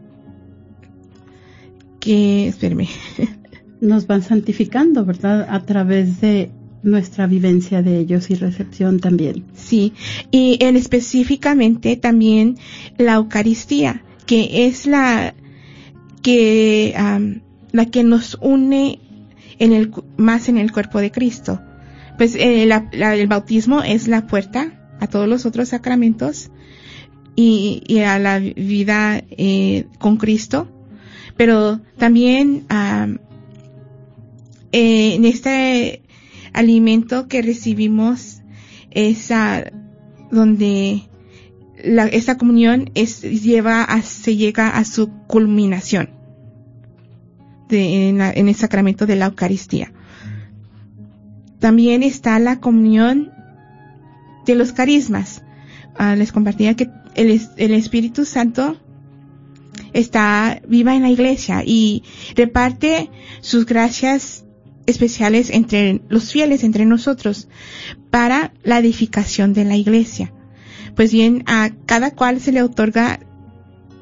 que 1.99 2.47
espérame 2.47 2.87
nos 3.81 4.05
van 4.07 4.21
santificando, 4.21 5.05
¿verdad? 5.05 5.47
A 5.49 5.65
través 5.65 6.21
de 6.21 6.51
nuestra 6.83 7.27
vivencia 7.27 7.81
de 7.81 7.99
ellos 7.99 8.29
y 8.29 8.35
recepción 8.35 8.99
también. 8.99 9.45
Sí, 9.55 9.93
y 10.31 10.57
en 10.61 10.75
específicamente 10.75 11.95
también 11.95 12.57
la 12.97 13.15
Eucaristía, 13.15 14.03
que 14.25 14.67
es 14.67 14.87
la 14.87 15.33
que 16.21 16.93
la 17.71 17.85
que 17.85 18.03
nos 18.03 18.37
une 18.41 18.99
en 19.59 19.73
el 19.73 19.91
más 20.17 20.49
en 20.49 20.57
el 20.57 20.71
cuerpo 20.71 20.99
de 20.99 21.11
Cristo. 21.11 21.61
Pues 22.17 22.35
eh, 22.35 22.63
el 22.63 23.27
bautismo 23.27 23.81
es 23.83 24.07
la 24.07 24.27
puerta 24.27 24.95
a 24.99 25.07
todos 25.07 25.27
los 25.27 25.45
otros 25.45 25.69
sacramentos 25.69 26.51
y, 27.35 27.99
a 27.99 28.19
la 28.19 28.39
vida 28.39 29.23
eh, 29.31 29.85
con 29.99 30.17
Cristo, 30.17 30.67
pero 31.37 31.79
también 31.97 32.65
eh, 34.71 35.15
en 35.15 35.25
este 35.25 36.00
alimento 36.53 37.27
que 37.27 37.41
recibimos 37.41 38.41
es 38.91 39.31
donde 40.31 41.03
la, 41.83 42.07
esta 42.07 42.37
comunión 42.37 42.91
es, 42.95 43.21
lleva 43.21 43.83
a, 43.83 44.01
se 44.01 44.35
llega 44.35 44.69
a 44.69 44.85
su 44.85 45.09
culminación 45.27 46.09
de, 47.69 48.09
en, 48.09 48.21
el 48.21 48.55
sacramento 48.55 49.05
de 49.05 49.15
la 49.15 49.27
Eucaristía. 49.27 49.91
También 51.59 52.03
está 52.03 52.37
la 52.39 52.59
comunión 52.59 53.31
de 54.45 54.55
los 54.55 54.73
carismas. 54.73 55.43
Ah, 55.95 56.15
les 56.15 56.31
compartía 56.31 56.75
que 56.75 56.89
el, 57.15 57.41
el 57.57 57.73
Espíritu 57.73 58.25
Santo 58.25 58.77
está 59.93 60.61
viva 60.67 60.95
en 60.95 61.03
la 61.03 61.09
iglesia 61.09 61.63
y 61.65 62.03
reparte 62.35 63.09
sus 63.41 63.65
gracias 63.65 64.45
especiales 64.85 65.49
entre 65.49 66.01
los 66.09 66.31
fieles, 66.31 66.63
entre 66.63 66.85
nosotros, 66.85 67.47
para 68.09 68.53
la 68.63 68.79
edificación 68.79 69.53
de 69.53 69.65
la 69.65 69.75
iglesia. 69.75 70.33
Pues 70.95 71.11
bien, 71.11 71.43
a 71.47 71.71
cada 71.85 72.11
cual 72.11 72.41
se 72.41 72.51
le 72.51 72.61
otorga 72.61 73.19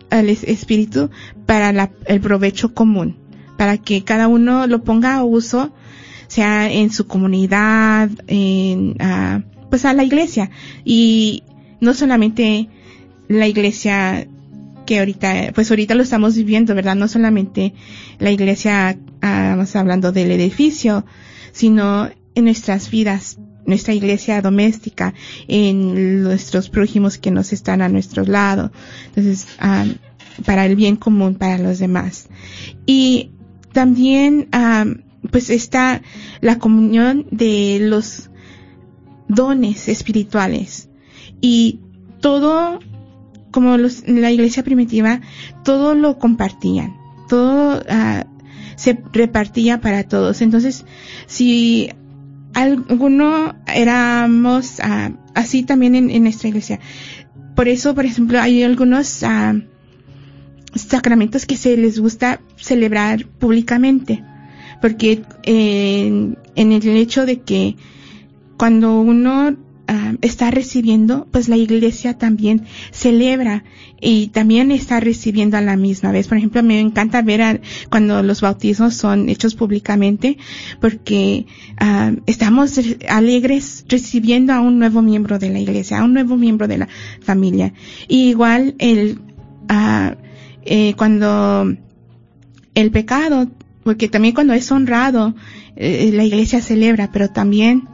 el 0.10 0.30
Espíritu 0.30 1.10
para 1.46 1.92
el 2.06 2.22
provecho 2.22 2.74
común, 2.74 3.18
para 3.58 3.78
que 3.78 4.04
cada 4.04 4.28
uno 4.28 4.68
lo 4.68 4.84
ponga 4.84 5.16
a 5.16 5.24
uso, 5.24 5.74
sea 6.28 6.72
en 6.72 6.92
su 6.92 7.08
comunidad, 7.08 8.10
en, 8.28 8.96
pues 9.70 9.86
a 9.86 9.94
la 9.94 10.04
iglesia. 10.04 10.50
Y 10.84 11.44
no 11.80 11.94
solamente 11.94 12.70
la 13.28 13.48
iglesia 13.48 14.28
que 14.86 15.00
ahorita, 15.00 15.52
pues 15.54 15.70
ahorita 15.70 15.94
lo 15.94 16.04
estamos 16.04 16.36
viviendo, 16.36 16.74
¿verdad? 16.74 16.96
No 16.96 17.08
solamente 17.08 17.74
la 18.18 18.32
iglesia, 18.32 18.98
ah, 19.22 19.66
hablando 19.74 20.12
del 20.12 20.32
edificio, 20.32 21.06
sino 21.52 22.10
en 22.36 22.44
nuestras 22.46 22.90
vidas, 22.90 23.40
nuestra 23.66 23.94
iglesia 23.94 24.42
doméstica, 24.42 25.14
en 25.48 26.24
nuestros 26.24 26.70
prójimos 26.70 27.18
que 27.18 27.32
nos 27.32 27.54
están 27.54 27.82
a 27.82 27.90
nuestro 27.90 28.24
lado. 28.24 28.72
Entonces, 29.08 29.48
ah, 29.60 29.86
para 30.46 30.66
el 30.66 30.76
bien 30.76 30.96
común 30.96 31.36
para 31.36 31.58
los 31.58 31.80
demás. 31.80 32.30
Y 32.86 33.32
también, 33.74 34.48
ah, 34.52 34.86
pues 35.32 35.50
está 35.50 36.02
la 36.42 36.60
comunión 36.60 37.28
de 37.32 37.80
los 37.82 38.30
dones 39.28 39.88
espirituales. 39.88 40.90
Y 41.42 41.80
todo 42.22 42.80
como 43.52 43.78
los, 43.78 44.08
la 44.08 44.32
iglesia 44.32 44.64
primitiva, 44.64 45.22
todo 45.64 45.96
lo 45.96 46.20
compartían, 46.20 46.98
todo 47.28 47.80
uh, 47.80 48.24
se 48.80 48.98
repartía 49.12 49.82
para 49.82 50.06
todos. 50.06 50.42
Entonces, 50.42 50.86
si 51.28 51.90
algunos 52.54 53.56
éramos 53.68 54.80
ah, 54.80 55.12
así 55.36 55.64
también 55.64 55.96
en, 55.96 56.24
nuestra 56.24 56.48
iglesia. 56.48 56.80
Por 57.56 57.68
eso, 57.68 57.94
por 57.94 58.06
ejemplo, 58.06 58.40
hay 58.40 58.64
algunos 58.64 59.22
ah, 59.24 59.56
sacramentos 60.74 61.46
que 61.46 61.58
se 61.58 61.76
les 61.76 62.00
gusta 62.00 62.40
celebrar 62.56 63.26
públicamente, 63.26 64.24
porque 64.82 65.24
en 65.44 66.38
el 66.56 66.88
hecho 66.96 67.26
de 67.26 67.42
que 67.42 67.76
cuando 68.58 69.02
uno 69.02 69.58
Ah, 69.92 70.14
está 70.22 70.52
recibiendo, 70.52 71.28
pues 71.32 71.50
la 71.50 71.58
iglesia 71.58 72.16
también 72.16 72.68
celebra 72.92 73.64
y 74.00 74.28
también 74.28 74.72
está 74.72 75.00
recibiendo 75.00 75.58
a 75.58 75.62
la 75.62 75.78
misma 75.78 76.12
vez. 76.12 76.28
Por 76.28 76.38
ejemplo, 76.38 76.62
me 76.62 76.80
encanta 76.80 77.24
ver 77.24 77.62
cuando 77.90 78.22
los 78.22 78.42
bautismos 78.42 78.94
son 78.94 79.30
hechos 79.30 79.56
públicamente 79.56 80.38
porque 80.80 81.48
ah, 81.78 82.12
estamos 82.28 82.80
alegres 83.10 83.84
recibiendo 83.90 84.54
a 84.54 84.60
un 84.60 84.78
nuevo 84.78 85.02
miembro 85.02 85.40
de 85.40 85.50
la 85.50 85.58
iglesia, 85.58 85.98
a 85.98 86.04
un 86.04 86.14
nuevo 86.14 86.38
miembro 86.38 86.68
de 86.68 86.78
la 86.78 86.88
familia. 87.22 87.74
Y 88.08 88.30
igual 88.30 88.76
el, 88.78 89.20
ah, 89.70 90.18
eh, 90.66 90.94
cuando 90.98 91.76
el 92.76 92.92
pecado, 92.92 93.50
porque 93.84 94.08
también 94.08 94.36
cuando 94.36 94.54
es 94.54 94.72
honrado, 94.72 95.34
eh, 95.76 96.12
la 96.14 96.26
iglesia 96.26 96.62
celebra, 96.62 97.10
pero 97.12 97.32
también 97.32 97.90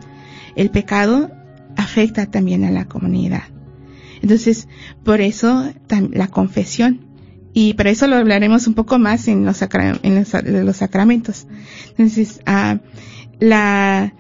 el 0.58 0.72
pecado 0.72 1.32
afecta 1.86 2.26
también 2.26 2.64
a 2.66 2.72
la 2.72 2.86
comunidad. 2.86 3.44
Entonces, 4.22 4.68
por 5.04 5.22
eso 5.22 5.72
la 6.12 6.28
confesión. 6.28 7.02
Y 7.54 7.76
para 7.76 7.90
eso 7.92 8.08
lo 8.08 8.18
hablaremos 8.18 8.68
un 8.68 8.74
poco 8.74 9.00
más 9.00 9.28
en 9.28 9.46
los, 9.46 9.62
en 9.62 10.66
los, 10.66 10.78
sacramentos. 10.78 11.48
Entonces, 11.92 12.42
ah, 12.46 12.80
la, 13.40 14.14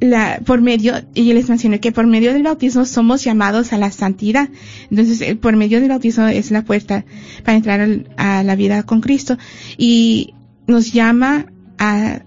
la, 0.00 0.40
por 0.46 0.62
medio, 0.62 0.94
y 1.14 1.26
yo 1.26 1.34
les 1.34 1.48
mencioné 1.50 1.78
que 1.78 1.92
por 1.92 2.06
medio 2.06 2.32
del 2.32 2.42
bautismo 2.42 2.86
somos 2.86 3.22
llamados 3.22 3.74
a 3.74 3.78
la 3.78 3.90
santidad. 3.90 4.48
Entonces, 4.90 5.36
por 5.36 5.56
medio 5.56 5.80
del 5.80 5.90
bautismo 5.90 6.26
es 6.28 6.50
la 6.50 6.62
puerta 6.62 7.04
para 7.44 7.56
entrar 7.56 8.06
a 8.16 8.42
la 8.42 8.56
vida 8.56 8.84
con 8.84 9.02
Cristo. 9.02 9.36
Y 9.76 10.32
nos 10.66 10.92
llama 10.92 11.46
a, 11.76 12.22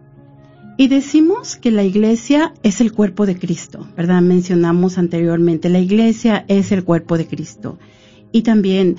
Y 0.78 0.88
decimos 0.88 1.56
que 1.56 1.70
la 1.70 1.84
iglesia 1.84 2.54
es 2.62 2.80
el 2.80 2.92
cuerpo 2.92 3.26
de 3.26 3.38
Cristo, 3.38 3.86
¿verdad? 3.96 4.22
Mencionamos 4.22 4.96
anteriormente, 4.96 5.68
la 5.68 5.80
iglesia 5.80 6.46
es 6.48 6.72
el 6.72 6.82
cuerpo 6.82 7.18
de 7.18 7.26
Cristo. 7.26 7.78
Y 8.32 8.40
también 8.42 8.96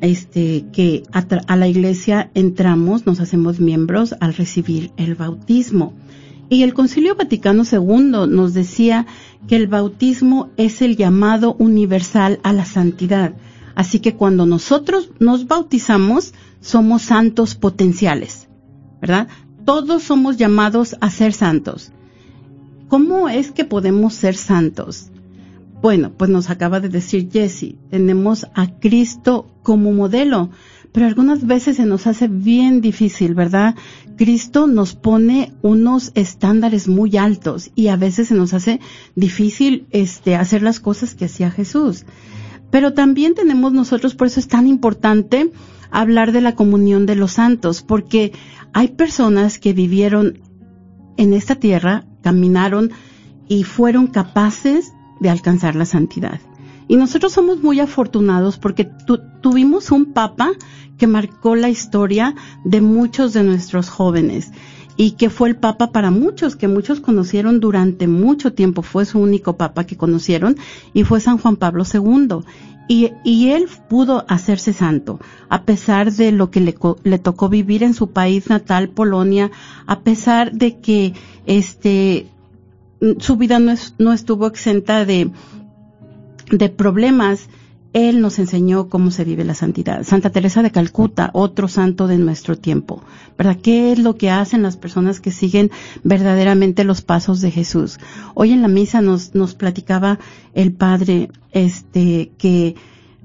este, 0.00 0.64
que 0.72 1.02
a, 1.12 1.26
a, 1.46 1.56
la 1.56 1.68
iglesia 1.68 2.30
entramos, 2.34 3.04
nos 3.04 3.20
hacemos 3.20 3.60
miembros 3.60 4.14
al 4.20 4.32
recibir 4.34 4.92
el 4.96 5.14
bautismo. 5.14 5.92
Y 6.50 6.64
el 6.64 6.74
Concilio 6.74 7.14
Vaticano 7.14 7.62
II 7.62 8.26
nos 8.28 8.54
decía 8.54 9.06
que 9.46 9.54
el 9.54 9.68
bautismo 9.68 10.50
es 10.56 10.82
el 10.82 10.96
llamado 10.96 11.54
universal 11.54 12.40
a 12.42 12.52
la 12.52 12.64
santidad. 12.64 13.34
Así 13.76 14.00
que 14.00 14.16
cuando 14.16 14.46
nosotros 14.46 15.10
nos 15.20 15.46
bautizamos, 15.46 16.34
somos 16.60 17.02
santos 17.02 17.54
potenciales, 17.54 18.48
¿verdad? 19.00 19.28
Todos 19.64 20.02
somos 20.02 20.38
llamados 20.38 20.96
a 21.00 21.08
ser 21.08 21.32
santos. 21.32 21.92
¿Cómo 22.88 23.28
es 23.28 23.52
que 23.52 23.64
podemos 23.64 24.14
ser 24.14 24.34
santos? 24.34 25.12
Bueno, 25.80 26.12
pues 26.16 26.30
nos 26.30 26.50
acaba 26.50 26.80
de 26.80 26.88
decir 26.88 27.30
Jesse, 27.32 27.76
tenemos 27.90 28.48
a 28.54 28.66
Cristo 28.80 29.46
como 29.62 29.92
modelo, 29.92 30.50
pero 30.92 31.06
algunas 31.06 31.46
veces 31.46 31.76
se 31.76 31.86
nos 31.86 32.06
hace 32.06 32.28
bien 32.28 32.80
difícil, 32.80 33.34
¿verdad? 33.34 33.74
Cristo 34.16 34.66
nos 34.66 34.94
pone 34.94 35.52
unos 35.62 36.12
estándares 36.14 36.88
muy 36.88 37.16
altos 37.16 37.70
y 37.74 37.88
a 37.88 37.96
veces 37.96 38.28
se 38.28 38.34
nos 38.34 38.54
hace 38.54 38.80
difícil 39.14 39.86
este 39.90 40.34
hacer 40.34 40.62
las 40.62 40.80
cosas 40.80 41.14
que 41.14 41.26
hacía 41.26 41.50
Jesús. 41.50 42.04
Pero 42.70 42.92
también 42.92 43.34
tenemos 43.34 43.72
nosotros, 43.72 44.14
por 44.14 44.26
eso 44.26 44.40
es 44.40 44.48
tan 44.48 44.66
importante 44.66 45.50
hablar 45.90 46.32
de 46.32 46.40
la 46.40 46.54
comunión 46.54 47.06
de 47.06 47.16
los 47.16 47.32
santos, 47.32 47.82
porque 47.82 48.32
hay 48.72 48.88
personas 48.88 49.58
que 49.58 49.72
vivieron 49.72 50.40
en 51.16 51.34
esta 51.34 51.56
tierra, 51.56 52.04
caminaron 52.22 52.90
y 53.48 53.64
fueron 53.64 54.06
capaces 54.06 54.92
de 55.20 55.30
alcanzar 55.30 55.74
la 55.74 55.84
santidad. 55.84 56.40
Y 56.90 56.96
nosotros 56.96 57.32
somos 57.32 57.62
muy 57.62 57.78
afortunados 57.78 58.58
porque 58.58 58.90
tuvimos 59.40 59.92
un 59.92 60.06
papa 60.06 60.50
que 60.98 61.06
marcó 61.06 61.54
la 61.54 61.68
historia 61.68 62.34
de 62.64 62.80
muchos 62.80 63.32
de 63.32 63.44
nuestros 63.44 63.88
jóvenes 63.88 64.50
y 64.96 65.12
que 65.12 65.30
fue 65.30 65.50
el 65.50 65.56
papa 65.56 65.92
para 65.92 66.10
muchos, 66.10 66.56
que 66.56 66.66
muchos 66.66 66.98
conocieron 66.98 67.60
durante 67.60 68.08
mucho 68.08 68.54
tiempo, 68.54 68.82
fue 68.82 69.04
su 69.04 69.20
único 69.20 69.56
papa 69.56 69.84
que 69.84 69.96
conocieron 69.96 70.56
y 70.92 71.04
fue 71.04 71.20
San 71.20 71.38
Juan 71.38 71.54
Pablo 71.54 71.84
II. 71.84 72.40
Y, 72.88 73.12
y 73.22 73.50
él 73.50 73.68
pudo 73.88 74.24
hacerse 74.26 74.72
santo, 74.72 75.20
a 75.48 75.62
pesar 75.62 76.12
de 76.12 76.32
lo 76.32 76.50
que 76.50 76.58
le, 76.58 76.74
le 77.04 77.18
tocó 77.20 77.48
vivir 77.48 77.84
en 77.84 77.94
su 77.94 78.10
país 78.10 78.50
natal, 78.50 78.88
Polonia, 78.88 79.52
a 79.86 80.00
pesar 80.00 80.50
de 80.50 80.80
que 80.80 81.14
este, 81.46 82.26
su 83.20 83.36
vida 83.36 83.60
no, 83.60 83.70
es, 83.70 83.94
no 83.98 84.12
estuvo 84.12 84.48
exenta 84.48 85.04
de, 85.04 85.30
de 86.50 86.68
problemas, 86.68 87.48
él 87.92 88.20
nos 88.20 88.38
enseñó 88.38 88.88
cómo 88.88 89.10
se 89.10 89.24
vive 89.24 89.44
la 89.44 89.54
santidad. 89.54 90.04
Santa 90.04 90.30
Teresa 90.30 90.62
de 90.62 90.70
Calcuta, 90.70 91.30
otro 91.32 91.66
santo 91.66 92.06
de 92.06 92.18
nuestro 92.18 92.56
tiempo, 92.56 93.02
¿verdad? 93.36 93.56
¿Qué 93.60 93.92
es 93.92 93.98
lo 93.98 94.16
que 94.16 94.30
hacen 94.30 94.62
las 94.62 94.76
personas 94.76 95.20
que 95.20 95.32
siguen 95.32 95.70
verdaderamente 96.04 96.84
los 96.84 97.02
pasos 97.02 97.40
de 97.40 97.50
Jesús? 97.50 97.98
Hoy 98.34 98.52
en 98.52 98.62
la 98.62 98.68
misa 98.68 99.00
nos, 99.00 99.34
nos 99.34 99.54
platicaba 99.54 100.20
el 100.54 100.72
padre, 100.72 101.30
este, 101.50 102.30
que 102.38 102.76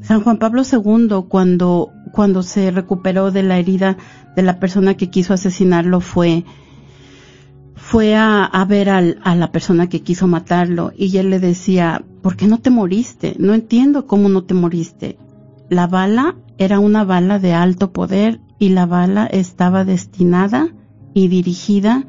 San 0.01 0.21
Juan 0.21 0.37
Pablo 0.37 0.63
II, 0.63 1.25
cuando, 1.29 1.91
cuando 2.11 2.41
se 2.41 2.71
recuperó 2.71 3.31
de 3.31 3.43
la 3.43 3.59
herida 3.59 3.97
de 4.35 4.41
la 4.41 4.59
persona 4.59 4.97
que 4.97 5.11
quiso 5.11 5.33
asesinarlo, 5.33 6.01
fue, 6.01 6.43
fue 7.75 8.15
a, 8.15 8.43
a 8.43 8.65
ver 8.65 8.89
al, 8.89 9.19
a 9.23 9.35
la 9.35 9.51
persona 9.51 9.87
que 9.87 10.01
quiso 10.01 10.27
matarlo 10.27 10.91
y 10.97 11.15
él 11.17 11.29
le 11.29 11.39
decía, 11.39 12.03
¿por 12.25 12.37
qué 12.37 12.47
no 12.47 12.57
te 12.57 12.71
moriste? 12.71 13.35
No 13.37 13.53
entiendo 13.53 14.07
cómo 14.07 14.29
no 14.29 14.45
te 14.45 14.55
moriste. 14.55 15.19
La 15.69 15.85
bala 15.85 16.35
era 16.57 16.79
una 16.79 17.03
bala 17.03 17.37
de 17.37 17.53
alto 17.53 17.93
poder 17.93 18.39
y 18.57 18.69
la 18.69 18.87
bala 18.87 19.27
estaba 19.27 19.85
destinada 19.85 20.69
y 21.13 21.27
dirigida 21.27 22.07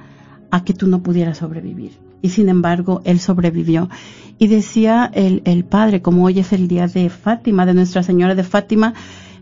a 0.51 0.65
que 0.65 0.73
tú 0.73 0.87
no 0.87 1.03
pudieras 1.03 1.37
sobrevivir. 1.37 1.99
Y 2.23 2.31
sin 2.31 2.49
embargo, 2.49 3.03
él 3.05 3.21
sobrevivió. 3.21 3.91
Y 4.39 4.47
decía 4.47 5.11
el, 5.13 5.43
el 5.45 5.67
padre, 5.67 6.01
como 6.01 6.25
hoy 6.25 6.39
es 6.39 6.55
el 6.55 6.67
día 6.67 6.87
de 6.87 7.11
Fátima, 7.11 7.67
de 7.67 7.75
Nuestra 7.75 8.03
Señora 8.03 8.35
de 8.35 8.43
Fátima, 8.43 8.95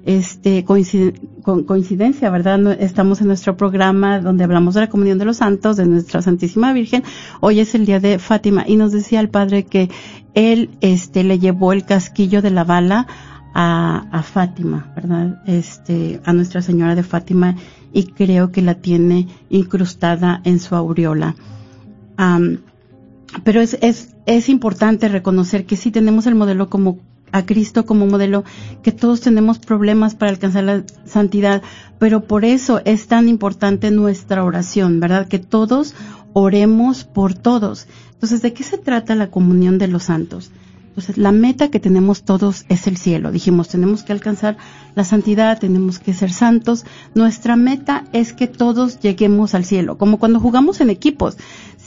este, 0.04 0.64
con 0.64 1.64
coincidencia, 1.64 2.30
¿verdad? 2.30 2.80
Estamos 2.80 3.20
en 3.20 3.28
nuestro 3.28 3.56
programa 3.56 4.20
donde 4.20 4.44
hablamos 4.44 4.74
de 4.74 4.82
la 4.82 4.88
comunión 4.88 5.18
de 5.18 5.24
los 5.24 5.38
santos, 5.38 5.76
de 5.76 5.86
nuestra 5.86 6.22
Santísima 6.22 6.72
Virgen. 6.72 7.02
Hoy 7.40 7.60
es 7.60 7.74
el 7.74 7.86
día 7.86 8.00
de 8.00 8.18
Fátima 8.18 8.64
y 8.66 8.76
nos 8.76 8.92
decía 8.92 9.20
el 9.20 9.30
padre 9.30 9.64
que 9.64 9.90
él, 10.34 10.70
este, 10.80 11.24
le 11.24 11.38
llevó 11.38 11.72
el 11.72 11.84
casquillo 11.84 12.42
de 12.42 12.50
la 12.50 12.64
bala 12.64 13.06
a, 13.54 14.06
a 14.10 14.22
Fátima, 14.22 14.92
¿verdad? 14.94 15.42
Este, 15.46 16.20
a 16.24 16.32
Nuestra 16.32 16.60
Señora 16.60 16.94
de 16.94 17.02
Fátima 17.02 17.56
y 17.92 18.04
creo 18.08 18.50
que 18.50 18.60
la 18.60 18.74
tiene 18.74 19.28
incrustada 19.48 20.40
en 20.44 20.58
su 20.58 20.74
aureola. 20.74 21.36
pero 23.44 23.60
es, 23.60 23.78
es, 23.80 24.14
es 24.26 24.48
importante 24.48 25.08
reconocer 25.08 25.64
que 25.64 25.76
sí 25.76 25.90
tenemos 25.90 26.26
el 26.26 26.34
modelo 26.34 26.68
como 26.68 26.98
a 27.34 27.44
Cristo 27.44 27.84
como 27.84 28.06
modelo, 28.06 28.44
que 28.84 28.92
todos 28.92 29.20
tenemos 29.20 29.58
problemas 29.58 30.14
para 30.14 30.30
alcanzar 30.30 30.62
la 30.62 30.84
santidad, 31.04 31.62
pero 31.98 32.28
por 32.28 32.44
eso 32.44 32.80
es 32.84 33.08
tan 33.08 33.28
importante 33.28 33.90
nuestra 33.90 34.44
oración, 34.44 35.00
¿verdad? 35.00 35.26
Que 35.26 35.40
todos 35.40 35.94
oremos 36.32 37.02
por 37.02 37.34
todos. 37.34 37.88
Entonces, 38.12 38.40
¿de 38.40 38.52
qué 38.52 38.62
se 38.62 38.78
trata 38.78 39.16
la 39.16 39.32
comunión 39.32 39.78
de 39.78 39.88
los 39.88 40.04
santos? 40.04 40.52
Entonces, 40.94 41.18
la 41.18 41.32
meta 41.32 41.72
que 41.72 41.80
tenemos 41.80 42.22
todos 42.22 42.66
es 42.68 42.86
el 42.86 42.96
cielo. 42.96 43.32
Dijimos, 43.32 43.66
tenemos 43.66 44.04
que 44.04 44.12
alcanzar 44.12 44.56
la 44.94 45.02
santidad, 45.02 45.58
tenemos 45.58 45.98
que 45.98 46.14
ser 46.14 46.32
santos. 46.32 46.84
Nuestra 47.16 47.56
meta 47.56 48.04
es 48.12 48.32
que 48.32 48.46
todos 48.46 49.00
lleguemos 49.00 49.56
al 49.56 49.64
cielo, 49.64 49.98
como 49.98 50.20
cuando 50.20 50.38
jugamos 50.38 50.80
en 50.80 50.90
equipos. 50.90 51.36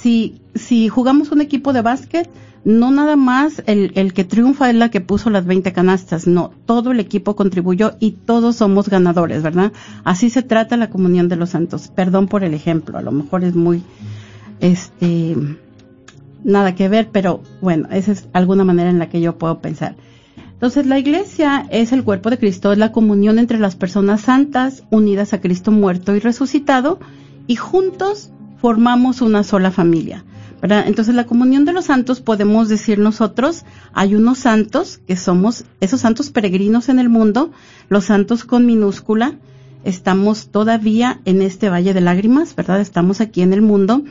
Si, 0.02 0.42
si 0.56 0.90
jugamos 0.90 1.32
un 1.32 1.42
equipo 1.42 1.74
de 1.74 1.82
básquet, 1.82 2.30
no 2.64 2.92
nada 2.92 3.16
más 3.16 3.64
el, 3.66 3.94
el 3.96 4.14
que 4.14 4.26
triunfa 4.26 4.70
es 4.70 4.76
la 4.76 4.90
que 4.90 5.02
puso 5.02 5.30
las 5.30 5.46
20 5.46 5.72
canastas, 5.74 6.28
no, 6.28 6.52
todo 6.66 6.92
el 6.92 7.00
equipo 7.00 7.36
contribuyó 7.36 7.96
y 8.00 8.12
todos 8.12 8.58
somos 8.58 8.90
ganadores, 8.90 9.42
¿verdad? 9.42 9.72
Así 10.04 10.30
se 10.30 10.44
trata 10.44 10.78
la 10.78 10.90
comunión 10.90 11.30
de 11.30 11.38
los 11.38 11.52
santos. 11.52 11.88
Perdón 11.88 12.28
por 12.28 12.44
el 12.44 12.54
ejemplo, 12.54 12.98
a 12.98 13.02
lo 13.02 13.12
mejor 13.12 13.44
es 13.44 13.56
muy, 13.56 13.84
este, 14.60 15.38
nada 16.44 16.76
que 16.76 16.90
ver, 16.90 17.10
pero 17.12 17.42
bueno, 17.62 17.88
esa 17.92 18.12
es 18.12 18.28
alguna 18.34 18.64
manera 18.64 18.90
en 18.90 19.00
la 19.00 19.10
que 19.10 19.22
yo 19.22 19.38
puedo 19.38 19.60
pensar. 19.60 19.96
Entonces, 20.54 20.88
la 20.88 20.98
iglesia 20.98 21.68
es 21.70 21.92
el 21.92 22.04
cuerpo 22.04 22.32
de 22.32 22.40
Cristo, 22.40 22.72
es 22.72 22.80
la 22.80 22.92
comunión 22.92 23.38
entre 23.38 23.60
las 23.60 23.76
personas 23.76 24.22
santas 24.22 24.84
unidas 24.90 25.34
a 25.34 25.40
Cristo 25.40 25.72
muerto 25.72 26.16
y 26.16 26.20
resucitado, 26.20 27.00
y 27.46 27.56
juntos 27.56 28.32
formamos 28.60 29.22
una 29.22 29.44
sola 29.44 29.72
familia. 29.72 30.24
¿verdad? 30.62 30.86
Entonces, 30.88 31.14
la 31.14 31.26
comunión 31.26 31.66
de 31.66 31.74
los 31.74 31.86
santos 31.86 32.22
podemos 32.22 32.68
decir 32.68 32.98
nosotros, 32.98 33.64
hay 33.94 34.16
unos 34.16 34.40
santos 34.40 35.00
que 35.06 35.16
somos 35.16 35.66
esos 35.82 36.02
santos 36.02 36.32
peregrinos 36.32 36.90
en 36.90 37.00
el 37.00 37.10
mundo, 37.10 37.52
los 37.90 38.06
santos 38.06 38.44
con 38.44 38.66
minúscula, 38.66 39.36
estamos 39.84 40.50
todavía 40.50 41.22
en 41.26 41.42
este 41.42 41.70
valle 41.70 41.94
de 41.94 42.02
lágrimas, 42.02 42.56
¿verdad? 42.56 42.82
Estamos 42.82 43.22
aquí 43.22 43.42
en 43.42 43.54
el 43.54 43.62
mundo. 43.62 44.04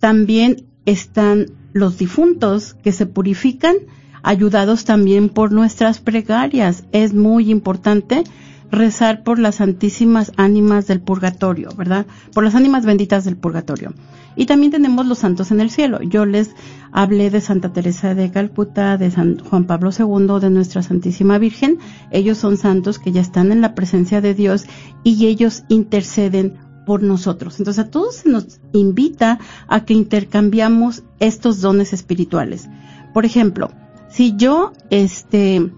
También 0.00 0.66
están 0.84 1.52
los 1.72 1.98
difuntos 1.98 2.74
que 2.74 2.92
se 2.92 3.06
purifican, 3.06 3.76
ayudados 4.22 4.84
también 4.84 5.28
por 5.28 5.52
nuestras 5.52 6.00
pregarias. 6.00 6.84
Es 6.92 7.14
muy 7.14 7.50
importante 7.50 8.24
rezar 8.72 9.22
por 9.22 9.38
las 9.38 9.56
santísimas 9.56 10.32
ánimas 10.36 10.86
del 10.86 11.00
purgatorio, 11.00 11.68
¿verdad? 11.76 12.06
Por 12.32 12.42
las 12.42 12.54
ánimas 12.54 12.86
benditas 12.86 13.24
del 13.24 13.36
purgatorio. 13.36 13.92
Y 14.34 14.46
también 14.46 14.72
tenemos 14.72 15.06
los 15.06 15.18
santos 15.18 15.50
en 15.50 15.60
el 15.60 15.70
cielo. 15.70 16.00
Yo 16.02 16.24
les 16.24 16.50
hablé 16.90 17.30
de 17.30 17.42
Santa 17.42 17.72
Teresa 17.72 18.14
de 18.14 18.30
Calcuta, 18.30 18.96
de 18.96 19.10
San 19.10 19.38
Juan 19.38 19.66
Pablo 19.66 19.90
II, 19.96 20.40
de 20.40 20.48
nuestra 20.48 20.82
Santísima 20.82 21.36
Virgen. 21.36 21.78
Ellos 22.10 22.38
son 22.38 22.56
santos 22.56 22.98
que 22.98 23.12
ya 23.12 23.20
están 23.20 23.52
en 23.52 23.60
la 23.60 23.74
presencia 23.74 24.22
de 24.22 24.32
Dios 24.32 24.64
y 25.04 25.26
ellos 25.26 25.64
interceden 25.68 26.54
por 26.86 27.02
nosotros. 27.02 27.58
Entonces 27.58 27.84
a 27.84 27.90
todos 27.90 28.16
se 28.16 28.30
nos 28.30 28.58
invita 28.72 29.38
a 29.68 29.84
que 29.84 29.92
intercambiamos 29.92 31.02
estos 31.20 31.60
dones 31.60 31.92
espirituales. 31.92 32.70
Por 33.12 33.26
ejemplo, 33.26 33.70
si 34.08 34.34
yo 34.34 34.72
este 34.88 35.70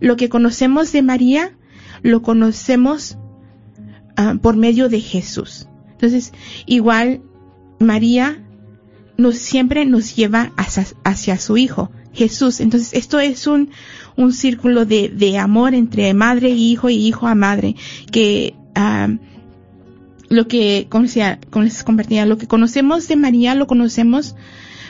Lo 0.00 0.16
que 0.16 0.28
conocemos 0.28 0.92
de 0.92 1.02
María 1.02 1.58
lo 2.02 2.22
conocemos 2.22 3.18
uh, 4.16 4.38
por 4.38 4.56
medio 4.56 4.88
de 4.88 5.00
Jesús. 5.00 5.68
Entonces, 5.90 6.32
igual 6.66 7.22
María 7.80 8.42
siempre 9.32 9.86
nos 9.86 10.14
lleva 10.14 10.52
hacia 11.04 11.38
su 11.38 11.56
hijo. 11.56 11.90
Jesús. 12.16 12.60
Entonces, 12.60 12.92
esto 12.94 13.20
es 13.20 13.46
un, 13.46 13.70
un 14.16 14.32
círculo 14.32 14.84
de, 14.84 15.08
de 15.08 15.38
amor 15.38 15.74
entre 15.74 16.12
madre 16.14 16.50
y 16.50 16.72
hijo 16.72 16.90
y 16.90 16.96
hijo 16.96 17.26
a 17.26 17.34
madre, 17.34 17.76
que 18.10 18.54
um, 18.76 19.18
lo 20.28 20.48
que, 20.48 20.86
como, 20.88 21.04
decía, 21.04 21.38
como 21.50 21.66
compartía, 21.84 22.26
lo 22.26 22.38
que 22.38 22.48
conocemos 22.48 23.06
de 23.08 23.16
María 23.16 23.54
lo 23.54 23.66
conocemos 23.66 24.34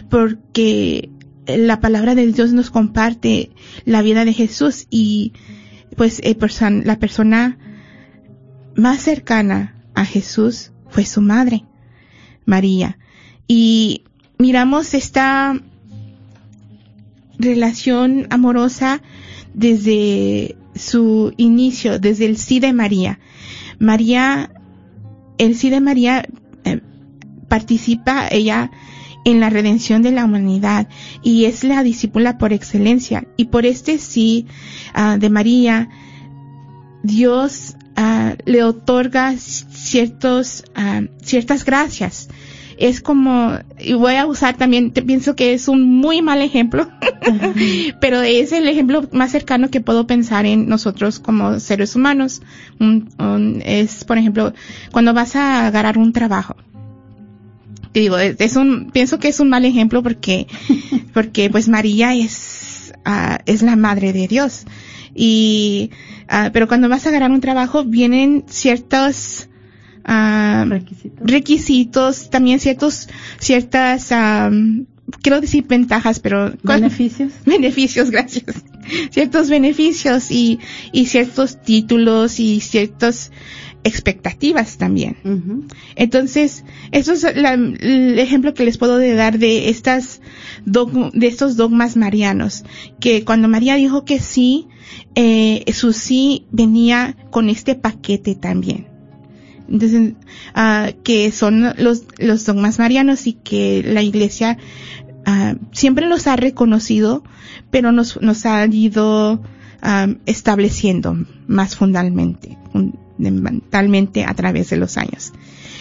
porque 0.09 1.11
la 1.47 1.81
palabra 1.81 2.15
de 2.15 2.27
Dios 2.33 2.53
nos 2.53 2.71
comparte 2.71 3.51
la 3.85 4.03
vida 4.03 4.25
de 4.25 4.33
Jesús 4.33 4.87
y 4.91 5.33
pues 5.97 6.21
la 6.85 6.99
persona 6.99 7.59
más 8.75 9.03
cercana 9.03 9.77
a 9.95 10.05
Jesús 10.05 10.73
fue 10.89 11.05
su 11.05 11.21
madre, 11.21 11.65
María. 12.45 12.99
Y 13.49 14.05
miramos 14.39 14.95
esta 14.95 15.61
relación 17.39 18.27
amorosa 18.31 19.03
desde 19.55 20.57
su 20.75 21.33
inicio, 21.37 21.99
desde 21.99 22.27
el 22.27 22.37
sí 22.37 22.61
de 22.61 22.73
María. 22.73 23.19
María, 23.79 24.51
el 25.39 25.57
sí 25.57 25.71
de 25.71 25.81
María 25.81 26.27
eh, 26.65 26.81
participa 27.49 28.29
ella 28.31 28.71
en 29.25 29.41
la 29.41 29.51
redención 29.51 30.03
de 30.03 30.13
la 30.13 30.25
humanidad 30.25 30.89
y 31.23 31.47
es 31.47 31.65
la 31.65 31.83
discípula 31.83 32.39
por 32.39 32.53
excelencia. 32.53 33.27
Y 33.37 33.47
por 33.47 33.67
este 33.67 33.99
sí 33.99 34.47
uh, 34.95 35.19
de 35.19 35.31
María, 35.31 35.89
Dios 37.03 37.77
uh, 37.97 38.37
le 38.45 38.63
otorga 38.63 39.35
ciertos, 39.37 40.65
uh, 40.77 41.07
ciertas 41.23 41.65
gracias 41.65 42.29
es 42.79 43.01
como, 43.01 43.53
y 43.79 43.95
voy 43.95 44.15
a 44.17 44.27
usar 44.27 44.57
también, 44.57 44.93
te- 44.93 45.03
pienso 45.03 45.35
que 45.37 45.55
es 45.55 45.69
un 45.69 45.83
muy 45.97 46.23
mal 46.23 46.43
ejemplo, 46.43 46.89
pero 48.01 48.21
es 48.23 48.53
el 48.53 48.69
ejemplo 48.69 49.09
más 49.13 49.31
cercano 49.31 49.71
que 49.71 49.81
puedo 49.81 50.07
pensar 50.07 50.47
en 50.47 50.69
nosotros 50.69 51.19
como 51.19 51.59
seres 51.61 51.97
humanos. 51.97 52.43
Un- 52.79 53.09
un- 53.19 53.63
es, 53.65 54.05
por 54.05 54.19
ejemplo, 54.19 54.53
cuando 54.93 55.15
vas 55.15 55.37
a 55.37 55.67
agarrar 55.67 55.99
un 55.99 56.13
trabajo. 56.13 56.57
Te 57.93 58.01
digo, 58.01 58.19
es, 58.19 58.37
es 58.41 58.57
un, 58.57 58.91
pienso 58.91 59.19
que 59.19 59.29
es 59.29 59.41
un 59.41 59.49
mal 59.49 59.65
ejemplo 59.65 60.03
porque, 60.03 60.47
porque 61.15 61.49
pues 61.51 61.69
María 61.69 62.15
es, 62.15 62.93
ah, 63.05 63.39
es 63.47 63.63
la 63.63 63.77
madre 63.77 64.13
de 64.13 64.29
Dios. 64.29 64.65
Y, 65.15 65.91
ah, 66.29 66.51
pero 66.53 66.69
cuando 66.69 66.91
vas 66.91 67.07
a 67.07 67.09
agarrar 67.09 67.31
un 67.31 67.41
trabajo 67.41 67.85
vienen 67.85 68.45
ciertos, 68.49 69.49
ah, 70.07 70.65
Requisitos. 70.69 71.31
requisitos, 71.31 72.31
también 72.31 72.61
ciertos, 72.61 73.09
ciertas, 73.39 74.09
quiero 75.23 75.41
decir 75.41 75.67
ventajas, 75.67 76.21
pero 76.21 76.55
Beneficios. 76.63 77.33
beneficios, 77.45 78.11
gracias. 78.11 78.65
Ciertos 79.11 79.51
beneficios 79.51 80.31
y, 80.31 80.59
y 80.93 81.07
ciertos 81.07 81.61
títulos 81.63 82.39
y 82.41 82.61
ciertas 82.61 83.33
expectativas 83.85 84.79
también. 84.79 85.17
Entonces, 85.95 86.65
eso 86.91 87.13
es 87.13 87.23
la- 87.37 87.55
el 87.55 88.19
ejemplo 88.19 88.53
que 88.53 88.65
les 88.65 88.79
puedo 88.79 88.97
de 88.99 89.15
dar 89.15 89.39
de 89.39 89.69
estas 89.69 90.21
de 90.65 91.27
estos 91.29 91.57
dogmas 91.57 91.97
marianos, 91.97 92.65
que 93.01 93.25
cuando 93.25 93.47
María 93.49 93.77
dijo 93.77 94.05
que 94.05 94.19
sí, 94.19 94.67
eh, 95.15 95.65
su 95.73 95.93
sí 95.93 96.47
venía 96.51 97.17
con 97.31 97.49
este 97.49 97.77
paquete 97.77 98.35
también. 98.35 98.89
Entonces, 99.69 100.15
ah, 100.55 100.91
que 101.03 101.33
son 101.33 101.75
los, 101.79 102.07
dogmas 102.45 102.79
marianos 102.79 103.27
y 103.27 103.33
que 103.35 103.83
la 103.85 104.03
iglesia 104.03 104.59
ah, 105.25 105.55
siempre 105.73 106.07
los 106.07 106.27
ha 106.27 106.37
reconocido, 106.37 107.25
pero 107.71 107.93
nos, 107.93 108.21
nos 108.21 108.47
ha 108.47 108.65
ido 108.67 109.43
ah, 109.83 110.09
estableciendo 110.27 111.17
más 111.47 111.77
fundamentalmente, 111.77 112.59
fundamentalmente 112.73 114.25
a 114.25 114.35
través 114.35 114.71
de 114.71 114.77
los 114.77 114.97
años. 114.97 115.33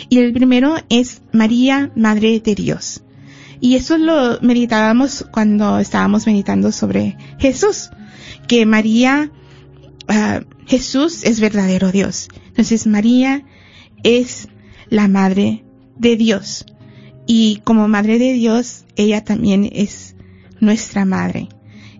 Y 0.09 0.19
el 0.19 0.33
primero 0.33 0.75
es 0.89 1.21
María, 1.31 1.91
Madre 1.95 2.39
de 2.39 2.55
Dios. 2.55 3.01
Y 3.59 3.75
eso 3.75 3.97
lo 3.97 4.39
meditábamos 4.41 5.25
cuando 5.31 5.79
estábamos 5.79 6.27
meditando 6.27 6.71
sobre 6.71 7.17
Jesús, 7.39 7.89
que 8.47 8.65
María, 8.65 9.31
Jesús 10.67 11.23
es 11.23 11.39
verdadero 11.39 11.91
Dios. 11.91 12.27
Entonces 12.47 12.85
María 12.85 13.43
es 14.05 14.47
la 14.89 15.07
Madre 15.07 15.65
de 15.97 16.15
Dios. 16.15 16.65
Y 17.25 17.61
como 17.63 17.87
Madre 17.87 18.19
de 18.19 18.33
Dios, 18.33 18.85
ella 18.95 19.23
también 19.23 19.67
es 19.73 20.15
nuestra 20.59 21.05
Madre. 21.05 21.49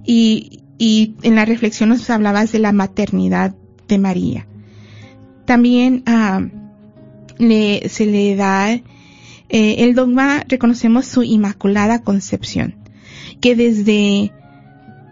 Y, 0.05 0.61
y 0.77 1.15
en 1.23 1.35
la 1.35 1.45
reflexión 1.45 1.89
nos 1.89 2.09
hablabas 2.09 2.51
de 2.51 2.59
la 2.59 2.71
maternidad 2.71 3.55
de 3.87 3.97
María. 3.97 4.47
También 5.45 6.03
ah, 6.05 6.41
le, 7.37 7.89
se 7.89 8.05
le 8.05 8.35
da 8.35 8.71
eh, 8.71 8.83
el 9.49 9.95
dogma, 9.95 10.43
reconocemos 10.47 11.05
su 11.05 11.23
inmaculada 11.23 12.03
concepción, 12.03 12.75
que 13.41 13.55
desde, 13.55 14.31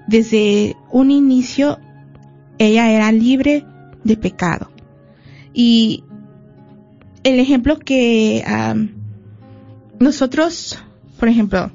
desde 0.07 0.75
un 0.91 1.09
inicio 1.09 1.79
ella 2.59 2.91
era 2.91 3.11
libre 3.11 3.65
de 4.03 4.15
pecado. 4.15 4.69
Y 5.55 6.03
el 7.23 7.39
ejemplo 7.39 7.79
que 7.79 8.43
nosotros, 9.99 10.79
por 11.19 11.29
ejemplo, 11.29 11.71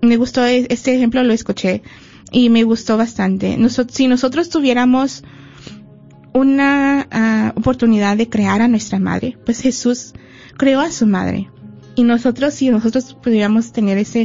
me 0.00 0.16
gustó 0.16 0.44
este 0.44 0.94
ejemplo, 0.94 1.22
lo 1.22 1.32
escuché 1.32 1.82
y 2.30 2.48
me 2.48 2.64
gustó 2.64 2.96
bastante. 2.96 3.56
Noso- 3.58 3.86
si 3.90 4.08
nosotros 4.08 4.48
tuviéramos 4.48 5.22
una 6.32 7.06
ah, 7.10 7.52
oportunidad 7.56 8.16
de 8.16 8.28
crear 8.28 8.62
a 8.62 8.68
nuestra 8.68 8.98
madre, 8.98 9.36
pues 9.44 9.60
Jesús 9.60 10.14
creó 10.56 10.80
a 10.80 10.90
su 10.90 11.06
madre. 11.06 11.50
Y 11.94 12.04
nosotros, 12.04 12.54
si 12.54 12.70
nosotros 12.70 13.14
pudiéramos 13.22 13.72
tener 13.72 13.98
esa 13.98 14.20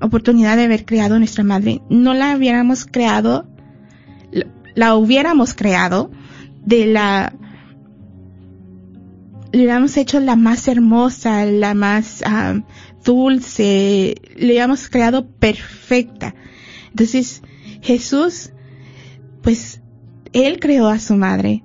oportunidad 0.00 0.56
de 0.56 0.64
haber 0.64 0.84
creado 0.84 1.16
a 1.16 1.18
nuestra 1.18 1.44
madre, 1.44 1.80
no 1.90 2.14
la 2.14 2.36
hubiéramos 2.36 2.86
creado, 2.86 3.46
la 4.74 4.94
hubiéramos 4.94 5.54
creado 5.54 6.10
de 6.64 6.86
la, 6.86 7.34
le 9.54 9.62
hubiéramos 9.62 9.96
hecho 9.96 10.18
la 10.18 10.34
más 10.34 10.66
hermosa, 10.66 11.44
la 11.46 11.74
más 11.74 12.22
ah, 12.26 12.60
dulce, 13.04 14.16
le 14.36 14.46
hubiéramos 14.46 14.88
creado 14.88 15.28
perfecta. 15.28 16.34
Entonces, 16.90 17.40
Jesús, 17.80 18.50
pues, 19.42 19.80
él 20.32 20.58
creó 20.58 20.88
a 20.88 20.98
su 20.98 21.14
madre. 21.14 21.62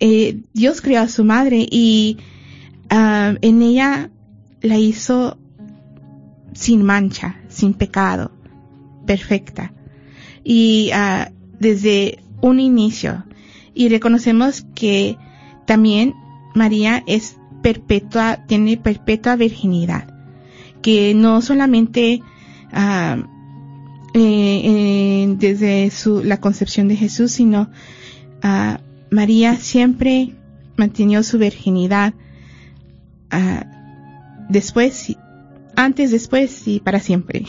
Eh, 0.00 0.40
Dios 0.54 0.80
creó 0.80 1.02
a 1.02 1.08
su 1.08 1.24
madre 1.24 1.66
y 1.70 2.16
ah, 2.88 3.34
en 3.42 3.60
ella 3.60 4.10
la 4.62 4.78
hizo 4.78 5.36
sin 6.54 6.82
mancha, 6.82 7.36
sin 7.48 7.74
pecado, 7.74 8.32
perfecta. 9.06 9.74
Y 10.42 10.90
ah, 10.94 11.30
desde 11.60 12.20
un 12.40 12.60
inicio. 12.60 13.24
Y 13.74 13.90
reconocemos 13.90 14.64
que 14.74 15.18
también 15.66 16.14
María 16.58 17.02
es 17.06 17.38
perpetua, 17.62 18.44
tiene 18.46 18.76
perpetua 18.76 19.36
virginidad. 19.36 20.12
Que 20.82 21.14
no 21.14 21.40
solamente 21.40 22.22
ah, 22.72 23.16
eh, 24.14 24.62
eh, 24.64 25.34
desde 25.38 25.90
su, 25.90 26.22
la 26.22 26.40
concepción 26.40 26.88
de 26.88 26.96
Jesús, 26.96 27.32
sino 27.32 27.70
ah, 28.42 28.80
María 29.10 29.56
siempre 29.56 30.34
mantenió 30.76 31.22
su 31.22 31.38
virginidad 31.38 32.14
ah, 33.30 33.64
después, 34.48 35.16
antes, 35.76 36.10
después 36.10 36.66
y 36.66 36.80
para 36.80 37.00
siempre. 37.00 37.44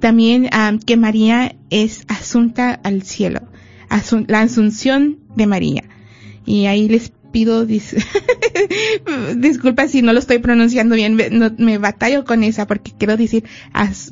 También 0.00 0.48
que 0.86 0.96
María 0.96 1.56
es 1.68 2.04
asunta 2.08 2.72
al 2.72 3.02
cielo, 3.02 3.40
la 4.28 4.40
asunción 4.40 5.18
de 5.36 5.46
María. 5.46 5.84
Y 6.46 6.64
ahí 6.64 6.88
les 6.88 7.12
pido 7.32 7.66
dis 7.66 7.94
disculpas 9.36 9.90
si 9.90 10.02
no 10.02 10.12
lo 10.12 10.18
estoy 10.18 10.38
pronunciando 10.38 10.94
bien, 10.94 11.14
me, 11.14 11.30
no- 11.30 11.52
me 11.58 11.78
batallo 11.78 12.24
con 12.24 12.42
esa 12.44 12.66
porque 12.66 12.92
quiero 12.98 13.16
decir, 13.16 13.44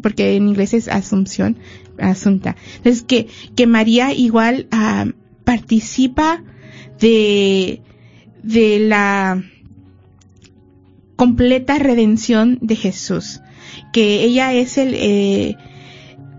porque 0.03 0.37
en 0.37 0.49
inglés 0.49 0.75
es 0.75 0.89
asunción, 0.89 1.59
asunta. 1.99 2.57
Entonces 2.77 3.03
que, 3.03 3.29
que 3.57 3.67
María 3.67 4.13
igual 4.13 4.67
ah, 4.71 5.07
participa 5.45 6.43
de, 7.01 7.83
de 8.43 8.79
la 8.81 9.43
completa 11.17 11.79
redención 11.79 12.59
de 12.61 12.77
Jesús, 12.77 13.41
que 13.93 14.23
ella 14.25 14.53
es 14.53 14.79
el, 14.79 14.95
eh, 14.95 15.57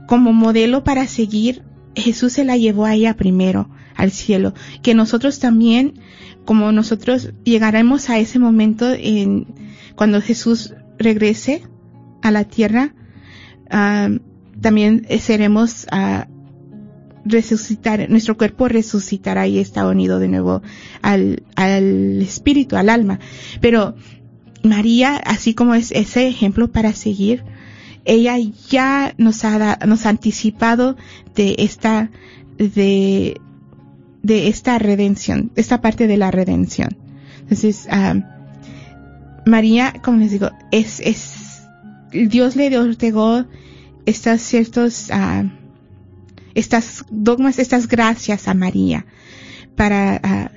como 0.07 0.31
modelo 0.33 0.83
para 0.83 1.05
seguir, 1.07 1.63
Jesús 1.95 2.33
se 2.33 2.45
la 2.45 2.55
llevó 2.57 2.85
a 2.85 2.95
ella 2.95 3.15
primero 3.15 3.69
al 3.95 4.11
cielo, 4.11 4.53
que 4.81 4.93
nosotros 4.93 5.39
también, 5.39 5.99
como 6.49 6.71
nosotros 6.71 7.29
llegaremos 7.43 8.09
a 8.09 8.17
ese 8.17 8.39
momento 8.39 8.91
en 8.91 9.45
cuando 9.95 10.19
Jesús 10.19 10.73
regrese 10.97 11.61
a 12.23 12.31
la 12.31 12.43
tierra, 12.43 12.95
ah, 13.69 14.09
también 14.59 15.05
seremos 15.19 15.85
a 15.91 16.27
resucitar, 17.23 18.09
nuestro 18.09 18.35
cuerpo 18.35 18.67
resucitará 18.67 19.45
y 19.45 19.59
está 19.59 19.87
unido 19.87 20.17
de 20.17 20.27
nuevo 20.27 20.63
al, 21.03 21.43
al 21.55 22.19
espíritu, 22.23 22.77
al 22.77 22.89
alma. 22.89 23.19
Pero 23.61 23.93
María, 24.63 25.17
así 25.17 25.53
como 25.53 25.75
es 25.75 25.91
ese 25.91 26.27
ejemplo 26.27 26.71
para 26.71 26.93
seguir, 26.93 27.43
ella 28.05 28.37
ya 28.71 29.13
nos 29.19 29.45
ha, 29.45 29.59
da- 29.59 29.79
nos 29.85 30.07
ha 30.07 30.09
anticipado 30.09 30.97
de 31.35 31.57
esta, 31.59 32.09
de, 32.57 33.39
de 34.21 34.47
esta 34.47 34.77
redención, 34.79 35.51
esta 35.55 35.81
parte 35.81 36.07
de 36.07 36.17
la 36.17 36.31
redención. 36.31 36.97
Entonces, 37.41 37.87
ah, 37.89 38.15
María, 39.45 39.93
como 40.03 40.17
les 40.17 40.31
digo, 40.31 40.51
es, 40.71 40.99
es, 40.99 41.63
Dios 42.11 42.55
le 42.55 42.77
otorgó 42.77 43.45
estas 44.05 44.41
ciertos, 44.41 45.09
ah, 45.11 45.45
estas 46.53 47.05
dogmas, 47.09 47.59
estas 47.59 47.87
gracias 47.87 48.47
a 48.47 48.53
María 48.53 49.05
para, 49.75 50.19
ah, 50.23 50.51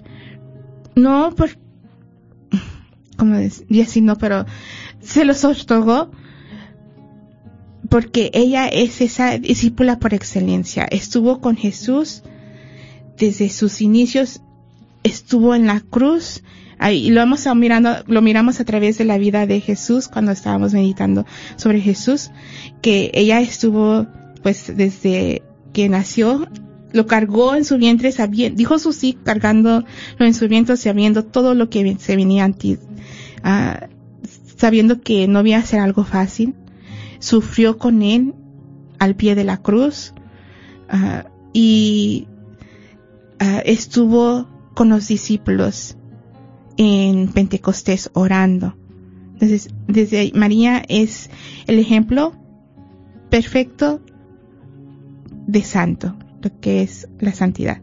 no 0.97 1.35
por, 1.35 1.51
como 3.17 3.37
decía 3.37 3.85
así, 3.85 4.01
no, 4.01 4.19
pero 4.19 4.45
se 5.01 5.25
los 5.25 5.45
otorgó 5.45 6.11
porque 7.89 8.31
ella 8.33 8.69
es 8.69 9.01
esa 9.01 9.39
discípula 9.39 9.99
por 9.99 10.15
excelencia. 10.15 10.85
Estuvo 10.85 11.41
con 11.41 11.57
Jesús 11.57 12.23
desde 13.19 13.49
sus 13.49 13.81
inicios, 13.81 14.41
estuvo 15.03 15.55
en 15.55 15.67
la 15.67 15.81
cruz, 15.81 16.43
Ahí 16.83 17.11
lo 17.11 17.21
vamos 17.21 17.47
a 17.47 17.55
mirando, 17.55 17.91
lo 18.09 18.23
miramos 18.23 18.59
a 18.59 18.65
través 18.65 18.99
de 18.99 19.05
la 19.05 19.17
vida 19.17 19.47
de 19.47 19.61
Jesús 19.61 20.09
cuando 20.09 20.33
estábamos 20.33 20.73
meditando 20.73 21.25
sobre 21.55 21.81
Jesús, 21.81 22.33
que 22.81 23.13
ella 23.15 23.41
estuvo, 23.41 24.09
pues, 24.43 24.77
desde 24.77 25.43
que 25.73 25.89
nació, 25.89 26.49
lo 26.93 27.07
cargó 27.07 27.55
en 27.55 27.65
su 27.65 27.79
vientre, 27.79 28.11
sabiendo, 28.11 28.57
dijo 28.57 28.81
su 28.81 28.93
sí, 28.93 29.17
cargándolo 29.23 29.87
en 30.19 30.35
su 30.35 30.49
vientre, 30.49 30.77
sabiendo 30.77 31.25
todo 31.25 31.55
lo 31.55 31.71
que 31.71 31.97
se 32.01 32.17
venía 32.17 32.43
antes, 32.43 32.81
ah, 33.45 33.87
sabiendo 34.57 35.01
que 35.03 35.29
no 35.29 35.47
iba 35.47 35.59
a 35.59 35.63
ser 35.63 35.79
algo 35.79 36.03
fácil, 36.03 36.57
sufrió 37.21 37.79
con 37.79 38.03
él 38.03 38.35
al 38.99 39.15
pie 39.15 39.37
de 39.37 39.45
la 39.45 39.59
cruz, 39.59 40.15
ah, 40.89 41.27
y 41.53 42.27
ah, 43.43 43.62
estuvo 43.64 44.47
con 44.74 44.88
los 44.88 45.09
discípulos 45.09 45.97
en 46.76 47.28
Pentecostés 47.28 48.11
orando. 48.14 48.74
Entonces, 49.34 49.68
desde 49.88 50.30
María 50.34 50.82
es 50.88 51.30
el 51.66 51.78
ejemplo 51.78 52.32
perfecto 53.30 54.01
de 55.47 55.62
santo, 55.62 56.14
lo 56.40 56.61
que 56.61 56.82
es 56.82 57.09
la 57.18 57.32
santidad. 57.32 57.78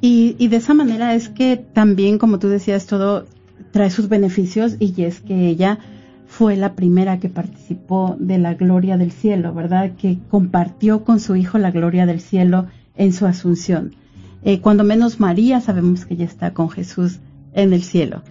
Y, 0.00 0.36
y, 0.38 0.48
de 0.48 0.56
esa 0.56 0.74
manera 0.74 1.14
es 1.14 1.28
que 1.28 1.56
también, 1.56 2.18
como 2.18 2.38
tú 2.38 2.48
decías, 2.48 2.86
todo 2.86 3.26
trae 3.72 3.90
sus 3.90 4.08
beneficios 4.08 4.76
y 4.78 5.02
es 5.02 5.20
que 5.20 5.48
ella 5.48 5.78
fue 6.26 6.56
la 6.56 6.74
primera 6.74 7.18
que 7.18 7.28
participó 7.28 8.16
de 8.18 8.38
la 8.38 8.54
gloria 8.54 8.96
del 8.96 9.10
cielo, 9.10 9.52
¿verdad? 9.54 9.92
Que 9.96 10.18
compartió 10.30 11.02
con 11.02 11.20
su 11.20 11.36
hijo 11.36 11.58
la 11.58 11.70
gloria 11.70 12.06
del 12.06 12.20
cielo 12.20 12.66
en 12.96 13.12
su 13.12 13.26
asunción. 13.26 13.96
Eh, 14.42 14.60
cuando 14.60 14.84
menos 14.84 15.20
María 15.20 15.60
sabemos 15.60 16.04
que 16.04 16.16
ya 16.16 16.24
está 16.24 16.52
con 16.54 16.70
Jesús 16.70 17.18
en 17.52 17.72
el 17.72 17.82
cielo. 17.82 18.22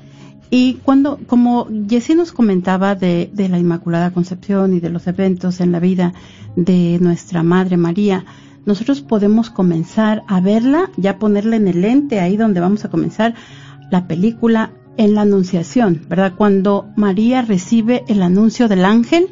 Y 0.49 0.76
cuando, 0.76 1.20
como 1.28 1.68
Jessie 1.89 2.16
nos 2.16 2.32
comentaba 2.32 2.95
de, 2.95 3.30
de, 3.34 3.49
la 3.49 3.60
Inmaculada 3.60 4.12
Concepción 4.12 4.74
y 4.74 4.80
de 4.80 4.89
los 4.89 5.05
eventos 5.08 5.60
en 5.60 5.74
la 5.74 5.80
vida 5.80 6.14
de 6.55 6.97
nuestra 7.01 7.43
Madre 7.43 7.76
María, 7.76 8.26
nosotros 8.66 9.01
podemos 9.01 9.49
comenzar 9.49 10.24
a 10.28 10.39
verla, 10.39 10.89
ya 10.95 11.20
ponerla 11.20 11.58
en 11.58 11.68
el 11.68 11.82
lente 11.82 12.20
ahí 12.20 12.38
donde 12.38 12.62
vamos 12.62 12.86
a 12.86 12.89
comenzar 12.89 13.34
la 13.91 14.08
película 14.08 14.72
en 14.97 15.14
la 15.16 15.22
Anunciación, 15.22 16.01
¿verdad? 16.10 16.34
Cuando 16.36 16.89
María 16.95 17.41
recibe 17.41 18.03
el 18.08 18.22
anuncio 18.22 18.68
del 18.68 18.84
ángel 18.84 19.30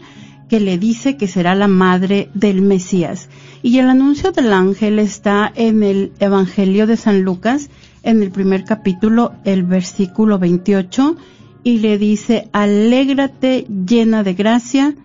que 0.49 0.59
le 0.59 0.77
dice 0.77 1.17
que 1.17 1.27
será 1.27 1.55
la 1.55 1.67
madre 1.67 2.29
del 2.33 2.61
Mesías. 2.61 3.29
Y 3.63 3.79
el 3.79 3.89
anuncio 3.89 4.31
del 4.31 4.53
ángel 4.53 4.99
está 4.99 5.51
en 5.55 5.83
el 5.83 6.11
Evangelio 6.19 6.87
de 6.87 6.97
San 6.97 7.23
Lucas, 7.23 7.69
en 8.03 8.21
el 8.21 8.31
primer 8.31 8.63
capítulo, 8.63 9.33
el 9.43 9.63
versículo 9.63 10.37
28, 10.37 11.15
y 11.63 11.79
le 11.79 11.97
dice, 11.97 12.47
alégrate 12.51 13.65
llena 13.87 14.23
de 14.23 14.35
gracia, 14.35 14.95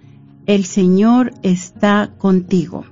el 0.46 0.64
Señor 0.66 1.32
está 1.42 2.10
contigo. 2.18 2.84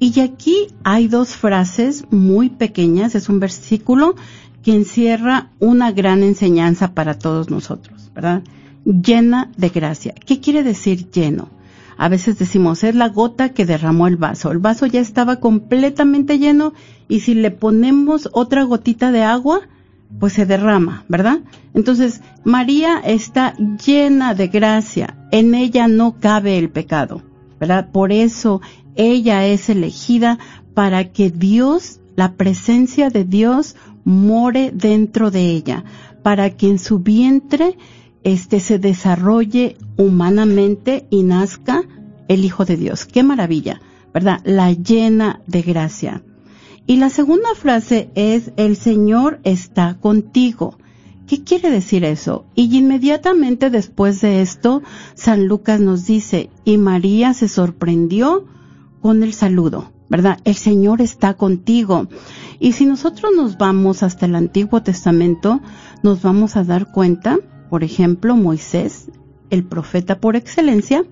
Y 0.00 0.18
aquí 0.18 0.66
hay 0.82 1.06
dos 1.06 1.36
frases 1.36 2.04
muy 2.10 2.48
pequeñas, 2.48 3.14
es 3.14 3.28
un 3.28 3.38
versículo 3.38 4.16
que 4.64 4.74
encierra 4.74 5.50
una 5.60 5.92
gran 5.92 6.24
enseñanza 6.24 6.92
para 6.92 7.18
todos 7.18 7.50
nosotros, 7.50 8.10
¿verdad? 8.12 8.42
Llena 8.84 9.50
de 9.56 9.68
gracia. 9.68 10.14
¿Qué 10.26 10.40
quiere 10.40 10.62
decir 10.62 11.10
lleno? 11.10 11.50
A 11.96 12.08
veces 12.08 12.38
decimos, 12.38 12.82
es 12.84 12.94
la 12.94 13.08
gota 13.08 13.50
que 13.50 13.66
derramó 13.66 14.08
el 14.08 14.16
vaso. 14.16 14.50
El 14.50 14.58
vaso 14.58 14.86
ya 14.86 15.00
estaba 15.00 15.36
completamente 15.36 16.38
lleno 16.38 16.72
y 17.08 17.20
si 17.20 17.34
le 17.34 17.50
ponemos 17.50 18.28
otra 18.32 18.64
gotita 18.64 19.12
de 19.12 19.22
agua, 19.22 19.60
pues 20.18 20.32
se 20.32 20.46
derrama, 20.46 21.04
¿verdad? 21.08 21.40
Entonces, 21.74 22.20
María 22.44 22.98
está 22.98 23.54
llena 23.56 24.34
de 24.34 24.48
gracia. 24.48 25.16
En 25.30 25.54
ella 25.54 25.88
no 25.88 26.18
cabe 26.18 26.58
el 26.58 26.70
pecado, 26.70 27.22
¿verdad? 27.60 27.90
Por 27.90 28.12
eso 28.12 28.60
ella 28.94 29.46
es 29.46 29.68
elegida 29.68 30.38
para 30.74 31.12
que 31.12 31.30
Dios, 31.30 32.00
la 32.16 32.34
presencia 32.34 33.10
de 33.10 33.24
Dios, 33.24 33.76
more 34.04 34.70
dentro 34.74 35.30
de 35.30 35.50
ella, 35.50 35.84
para 36.22 36.50
que 36.50 36.68
en 36.68 36.78
su 36.78 36.98
vientre 36.98 37.76
este 38.24 38.60
se 38.60 38.78
desarrolle 38.78 39.76
humanamente 39.96 41.06
y 41.10 41.22
nazca 41.22 41.82
el 42.28 42.44
Hijo 42.44 42.64
de 42.64 42.76
Dios. 42.76 43.04
Qué 43.04 43.22
maravilla, 43.22 43.80
¿verdad? 44.12 44.40
La 44.44 44.72
llena 44.72 45.40
de 45.46 45.62
gracia. 45.62 46.22
Y 46.86 46.96
la 46.96 47.10
segunda 47.10 47.54
frase 47.54 48.10
es, 48.14 48.52
el 48.56 48.76
Señor 48.76 49.40
está 49.44 49.98
contigo. 50.00 50.78
¿Qué 51.26 51.44
quiere 51.44 51.70
decir 51.70 52.04
eso? 52.04 52.44
Y 52.54 52.76
inmediatamente 52.76 53.70
después 53.70 54.20
de 54.20 54.42
esto, 54.42 54.82
San 55.14 55.46
Lucas 55.46 55.80
nos 55.80 56.06
dice, 56.06 56.50
y 56.64 56.78
María 56.78 57.34
se 57.34 57.48
sorprendió 57.48 58.46
con 59.00 59.22
el 59.22 59.32
saludo, 59.32 59.92
¿verdad? 60.08 60.38
El 60.44 60.56
Señor 60.56 61.00
está 61.00 61.34
contigo. 61.34 62.08
Y 62.58 62.72
si 62.72 62.86
nosotros 62.86 63.32
nos 63.36 63.58
vamos 63.58 64.02
hasta 64.02 64.26
el 64.26 64.34
Antiguo 64.34 64.82
Testamento, 64.82 65.60
nos 66.02 66.22
vamos 66.22 66.56
a 66.56 66.64
dar 66.64 66.90
cuenta 66.90 67.38
por 67.72 67.84
ejemplo, 67.84 68.36
Moisés, 68.36 69.08
el 69.48 69.64
profeta 69.64 70.20
por 70.20 70.36
excelencia 70.36 71.06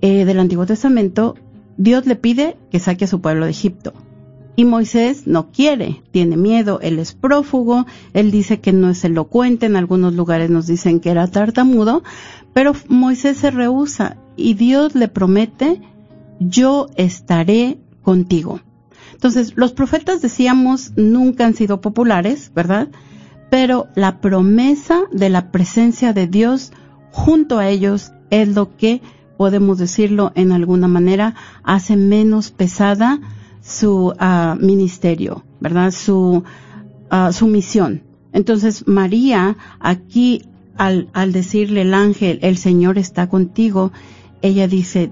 eh, 0.00 0.24
del 0.24 0.38
Antiguo 0.38 0.64
Testamento, 0.64 1.34
Dios 1.76 2.06
le 2.06 2.16
pide 2.16 2.56
que 2.70 2.80
saque 2.80 3.04
a 3.04 3.08
su 3.08 3.20
pueblo 3.20 3.44
de 3.44 3.50
Egipto. 3.50 3.92
Y 4.56 4.64
Moisés 4.64 5.26
no 5.26 5.50
quiere, 5.50 6.02
tiene 6.12 6.38
miedo, 6.38 6.80
él 6.80 6.98
es 6.98 7.12
prófugo, 7.12 7.84
él 8.14 8.30
dice 8.30 8.58
que 8.58 8.72
no 8.72 8.88
es 8.88 9.04
elocuente, 9.04 9.66
en 9.66 9.76
algunos 9.76 10.14
lugares 10.14 10.48
nos 10.48 10.66
dicen 10.66 10.98
que 10.98 11.10
era 11.10 11.26
tartamudo, 11.26 12.02
pero 12.54 12.72
Moisés 12.88 13.36
se 13.36 13.50
rehúsa 13.50 14.16
y 14.34 14.54
Dios 14.54 14.94
le 14.94 15.08
promete, 15.08 15.82
yo 16.40 16.86
estaré 16.96 17.76
contigo. 18.00 18.60
Entonces, 19.12 19.52
los 19.56 19.74
profetas 19.74 20.22
decíamos 20.22 20.94
nunca 20.96 21.44
han 21.44 21.54
sido 21.54 21.82
populares, 21.82 22.50
¿verdad? 22.54 22.88
Pero 23.50 23.88
la 23.94 24.20
promesa 24.20 25.02
de 25.12 25.30
la 25.30 25.50
presencia 25.50 26.12
de 26.12 26.26
Dios 26.26 26.72
junto 27.10 27.58
a 27.58 27.68
ellos 27.68 28.12
es 28.30 28.48
lo 28.48 28.76
que, 28.76 29.00
podemos 29.36 29.78
decirlo 29.78 30.32
en 30.34 30.52
alguna 30.52 30.88
manera, 30.88 31.34
hace 31.62 31.96
menos 31.96 32.50
pesada 32.50 33.20
su 33.60 34.08
uh, 34.08 34.56
ministerio, 34.58 35.44
¿verdad? 35.60 35.90
Su, 35.90 36.44
uh, 37.10 37.32
su 37.32 37.46
misión. 37.46 38.02
Entonces 38.32 38.86
María, 38.86 39.56
aquí 39.80 40.42
al, 40.76 41.08
al 41.12 41.32
decirle 41.32 41.82
el 41.82 41.94
ángel, 41.94 42.38
el 42.42 42.56
Señor 42.56 42.98
está 42.98 43.28
contigo, 43.28 43.92
ella 44.42 44.68
dice, 44.68 45.10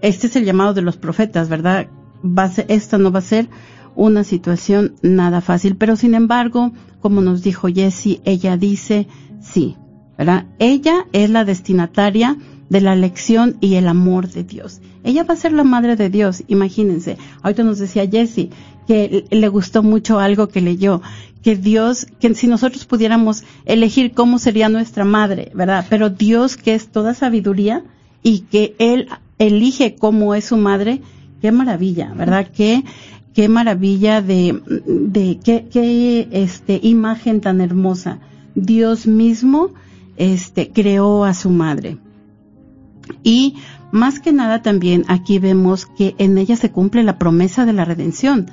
este 0.00 0.26
es 0.26 0.36
el 0.36 0.44
llamado 0.44 0.74
de 0.74 0.82
los 0.82 0.96
profetas, 0.96 1.48
¿verdad? 1.48 1.86
Va 2.24 2.44
a 2.44 2.50
ser, 2.50 2.66
esta 2.68 2.98
no 2.98 3.12
va 3.12 3.20
a 3.20 3.22
ser 3.22 3.48
una 3.96 4.24
situación 4.24 4.94
nada 5.02 5.40
fácil, 5.40 5.76
pero 5.76 5.96
sin 5.96 6.14
embargo, 6.14 6.72
como 7.04 7.20
nos 7.20 7.42
dijo 7.42 7.68
Jessie, 7.68 8.22
ella 8.24 8.56
dice 8.56 9.06
sí, 9.38 9.76
¿verdad? 10.16 10.46
Ella 10.58 11.04
es 11.12 11.28
la 11.28 11.44
destinataria 11.44 12.38
de 12.70 12.80
la 12.80 12.96
lección 12.96 13.58
y 13.60 13.74
el 13.74 13.88
amor 13.88 14.30
de 14.30 14.42
Dios. 14.42 14.80
Ella 15.02 15.22
va 15.24 15.34
a 15.34 15.36
ser 15.36 15.52
la 15.52 15.64
madre 15.64 15.96
de 15.96 16.08
Dios, 16.08 16.44
imagínense. 16.48 17.18
Ahorita 17.42 17.62
nos 17.62 17.78
decía 17.78 18.08
Jessie 18.08 18.48
que 18.86 19.26
le 19.30 19.48
gustó 19.48 19.82
mucho 19.82 20.18
algo 20.18 20.48
que 20.48 20.62
leyó, 20.62 21.02
que 21.42 21.56
Dios, 21.56 22.06
que 22.20 22.34
si 22.34 22.46
nosotros 22.46 22.86
pudiéramos 22.86 23.44
elegir 23.66 24.12
cómo 24.12 24.38
sería 24.38 24.70
nuestra 24.70 25.04
madre, 25.04 25.52
¿verdad? 25.54 25.84
Pero 25.90 26.08
Dios 26.08 26.56
que 26.56 26.74
es 26.74 26.88
toda 26.88 27.12
sabiduría 27.12 27.84
y 28.22 28.46
que 28.50 28.76
Él 28.78 29.08
elige 29.38 29.94
cómo 29.94 30.34
es 30.34 30.46
su 30.46 30.56
madre, 30.56 31.02
qué 31.42 31.52
maravilla, 31.52 32.14
¿verdad? 32.16 32.48
Que 32.50 32.82
qué 33.34 33.48
maravilla 33.48 34.22
de, 34.22 34.62
de 34.86 35.38
qué, 35.42 35.66
qué 35.70 36.28
este, 36.30 36.78
imagen 36.82 37.40
tan 37.40 37.60
hermosa. 37.60 38.20
Dios 38.54 39.06
mismo 39.06 39.70
este, 40.16 40.70
creó 40.70 41.24
a 41.24 41.34
su 41.34 41.50
madre. 41.50 41.98
Y 43.22 43.56
más 43.90 44.20
que 44.20 44.32
nada 44.32 44.62
también 44.62 45.04
aquí 45.08 45.38
vemos 45.38 45.86
que 45.86 46.14
en 46.18 46.38
ella 46.38 46.56
se 46.56 46.70
cumple 46.70 47.02
la 47.02 47.18
promesa 47.18 47.66
de 47.66 47.72
la 47.72 47.84
redención. 47.84 48.50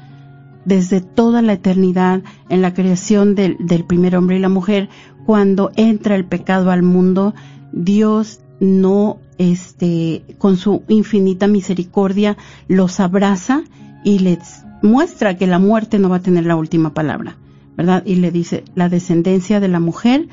Desde 0.65 1.01
toda 1.01 1.41
la 1.41 1.53
eternidad, 1.53 2.21
en 2.49 2.61
la 2.61 2.73
creación 2.73 3.35
del, 3.35 3.57
del 3.59 3.85
primer 3.85 4.15
hombre 4.15 4.37
y 4.37 4.39
la 4.39 4.49
mujer, 4.49 4.89
cuando 5.25 5.71
entra 5.75 6.15
el 6.15 6.25
pecado 6.25 6.71
al 6.71 6.83
mundo, 6.83 7.33
Dios 7.71 8.41
no, 8.59 9.17
este, 9.37 10.23
con 10.37 10.57
su 10.57 10.83
infinita 10.87 11.47
misericordia, 11.47 12.37
los 12.67 12.99
abraza 12.99 13.63
y 14.03 14.19
les 14.19 14.60
muestra 14.81 15.37
que 15.37 15.47
la 15.47 15.59
muerte 15.59 15.99
no 15.99 16.09
va 16.09 16.17
a 16.17 16.21
tener 16.21 16.45
la 16.45 16.55
última 16.55 16.93
palabra, 16.93 17.37
¿verdad? 17.77 18.03
Y 18.05 18.15
le 18.15 18.31
dice, 18.31 18.63
la 18.75 18.89
descendencia 18.89 19.59
de 19.59 19.67
la 19.67 19.79
mujer 19.79 20.27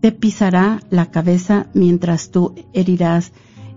te 0.00 0.12
pisará 0.12 0.80
la 0.90 1.10
cabeza 1.10 1.66
mientras 1.74 2.30
tú 2.30 2.54
herirás 2.72 3.32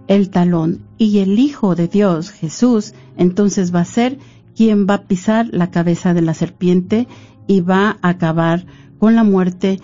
el 0.08 0.30
talón. 0.30 0.84
Y 0.98 1.20
el 1.20 1.40
Hijo 1.40 1.76
de 1.76 1.88
Dios, 1.88 2.32
Jesús, 2.32 2.94
entonces 3.18 3.74
va 3.74 3.82
a 3.82 3.86
ser 3.86 4.18
quien 4.56 4.88
va 4.88 4.96
a 4.96 5.04
pisar 5.04 5.48
la 5.52 5.70
cabeza 5.70 6.14
de 6.14 6.22
la 6.22 6.34
serpiente 6.34 7.08
y 7.48 7.62
va 7.62 7.98
a 8.02 8.10
acabar 8.10 8.66
con 9.00 9.16
la 9.16 9.24
muerte, 9.24 9.80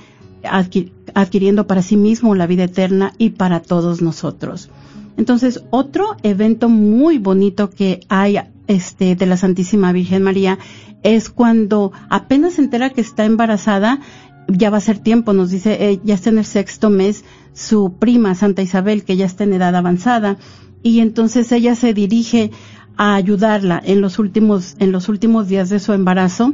adquiriendo 1.14 1.68
para 1.68 1.82
sí 1.82 1.96
mismo 1.96 2.36
la 2.36 2.48
vida 2.48 2.64
eterna 2.64 3.14
y 3.18 3.32
para 3.32 3.62
todos 3.62 4.02
nosotros. 4.02 4.70
Entonces, 5.16 5.64
otro 5.70 6.18
evento 6.24 6.70
muy 6.70 7.20
bonito 7.20 7.70
que 7.70 8.00
hay 8.10 8.40
este, 8.68 9.16
de 9.16 9.26
la 9.26 9.38
Santísima 9.38 9.92
Virgen 9.92 10.24
María 10.24 10.60
es 11.04 11.30
cuando 11.30 11.92
apenas 12.10 12.54
se 12.54 12.62
entera 12.62 12.90
que 12.90 13.02
está 13.02 13.26
embarazada, 13.26 14.00
ya 14.48 14.70
va 14.70 14.78
a 14.78 14.82
ser 14.82 15.00
tiempo, 15.00 15.34
nos 15.34 15.52
dice, 15.52 15.90
eh, 15.90 16.00
ya 16.04 16.16
está 16.16 16.30
en 16.30 16.38
el 16.38 16.46
sexto 16.46 16.90
mes, 16.90 17.24
su 17.54 17.94
prima 18.00 18.36
Santa 18.36 18.62
Isabel, 18.62 19.04
que 19.04 19.18
ya 19.18 19.26
está 19.26 19.44
en 19.44 19.54
edad 19.54 19.76
avanzada, 19.76 20.38
y 20.82 21.00
entonces 21.00 21.52
ella 21.52 21.76
se 21.76 21.94
dirige 21.94 22.52
a 22.98 23.16
ayudarla 23.16 23.82
en 23.84 24.02
los 24.02 24.20
últimos, 24.20 24.76
en 24.80 24.92
los 24.92 25.10
últimos 25.10 25.48
días 25.48 25.70
de 25.70 25.80
su 25.80 25.94
embarazo. 25.94 26.54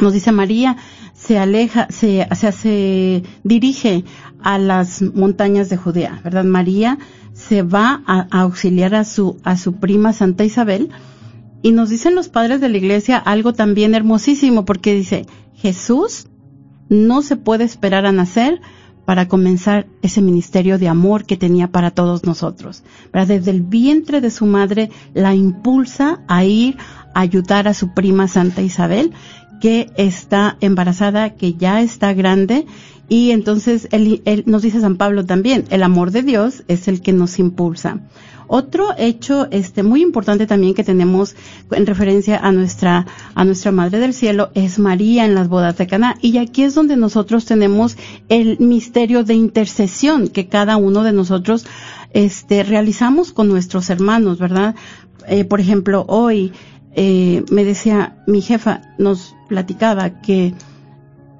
Nos 0.00 0.12
dice 0.12 0.32
María, 0.32 0.76
se 1.12 1.38
aleja, 1.38 1.86
se, 1.90 2.26
se, 2.34 2.52
se 2.52 3.22
dirige 3.44 4.04
a 4.42 4.58
las 4.58 5.02
montañas 5.02 5.68
de 5.68 5.76
Judea, 5.76 6.20
¿verdad? 6.24 6.44
María 6.44 6.98
se 7.34 7.62
va 7.62 8.02
a, 8.06 8.26
auxiliar 8.30 8.94
a 8.94 9.04
su, 9.04 9.36
a 9.44 9.58
su 9.58 9.74
prima 9.74 10.12
Santa 10.12 10.44
Isabel. 10.44 10.88
Y 11.62 11.72
nos 11.72 11.90
dicen 11.90 12.14
los 12.14 12.28
padres 12.28 12.60
de 12.60 12.68
la 12.68 12.78
iglesia 12.78 13.18
algo 13.18 13.52
también 13.52 13.94
hermosísimo, 13.94 14.64
porque 14.64 14.94
dice, 14.94 15.26
Jesús 15.54 16.28
no 16.88 17.22
se 17.22 17.36
puede 17.36 17.64
esperar 17.64 18.06
a 18.06 18.12
nacer 18.12 18.60
para 19.04 19.28
comenzar 19.28 19.86
ese 20.02 20.22
ministerio 20.22 20.78
de 20.78 20.88
amor 20.88 21.24
que 21.26 21.36
tenía 21.36 21.68
para 21.68 21.90
todos 21.90 22.24
nosotros. 22.24 22.82
Desde 23.12 23.50
el 23.50 23.62
vientre 23.62 24.20
de 24.20 24.30
su 24.30 24.46
madre 24.46 24.90
la 25.12 25.34
impulsa 25.34 26.22
a 26.28 26.44
ir 26.44 26.78
a 27.14 27.20
ayudar 27.20 27.68
a 27.68 27.74
su 27.74 27.92
prima 27.92 28.28
Santa 28.28 28.62
Isabel, 28.62 29.12
que 29.60 29.90
está 29.96 30.56
embarazada, 30.60 31.34
que 31.34 31.54
ya 31.54 31.80
está 31.80 32.12
grande 32.12 32.66
y 33.08 33.30
entonces 33.30 33.88
él, 33.90 34.22
nos 34.46 34.62
dice 34.62 34.80
San 34.80 34.96
Pablo 34.96 35.24
también, 35.24 35.64
el 35.70 35.82
amor 35.82 36.10
de 36.10 36.22
Dios 36.22 36.64
es 36.68 36.88
el 36.88 37.02
que 37.02 37.12
nos 37.12 37.38
impulsa. 37.38 38.00
Otro 38.46 38.88
hecho 38.98 39.48
este 39.50 39.82
muy 39.82 40.02
importante 40.02 40.46
también 40.46 40.74
que 40.74 40.84
tenemos 40.84 41.34
en 41.70 41.86
referencia 41.86 42.38
a 42.38 42.52
nuestra 42.52 43.06
a 43.34 43.44
nuestra 43.44 43.72
Madre 43.72 43.98
del 44.00 44.12
Cielo 44.12 44.50
es 44.54 44.78
María 44.78 45.24
en 45.24 45.34
las 45.34 45.48
bodas 45.48 45.78
de 45.78 45.86
Caná 45.86 46.16
y 46.20 46.36
aquí 46.36 46.62
es 46.62 46.74
donde 46.74 46.96
nosotros 46.96 47.46
tenemos 47.46 47.96
el 48.28 48.58
misterio 48.58 49.24
de 49.24 49.34
intercesión 49.34 50.28
que 50.28 50.48
cada 50.48 50.76
uno 50.76 51.02
de 51.04 51.12
nosotros 51.12 51.64
este 52.12 52.62
realizamos 52.62 53.32
con 53.32 53.48
nuestros 53.48 53.88
hermanos, 53.88 54.38
¿verdad? 54.38 54.74
Eh, 55.26 55.44
por 55.44 55.60
ejemplo, 55.60 56.04
hoy 56.06 56.52
eh, 56.94 57.44
me 57.50 57.64
decía 57.64 58.22
mi 58.26 58.42
jefa 58.42 58.82
nos 58.98 59.34
platicaba 59.48 60.20
que 60.20 60.54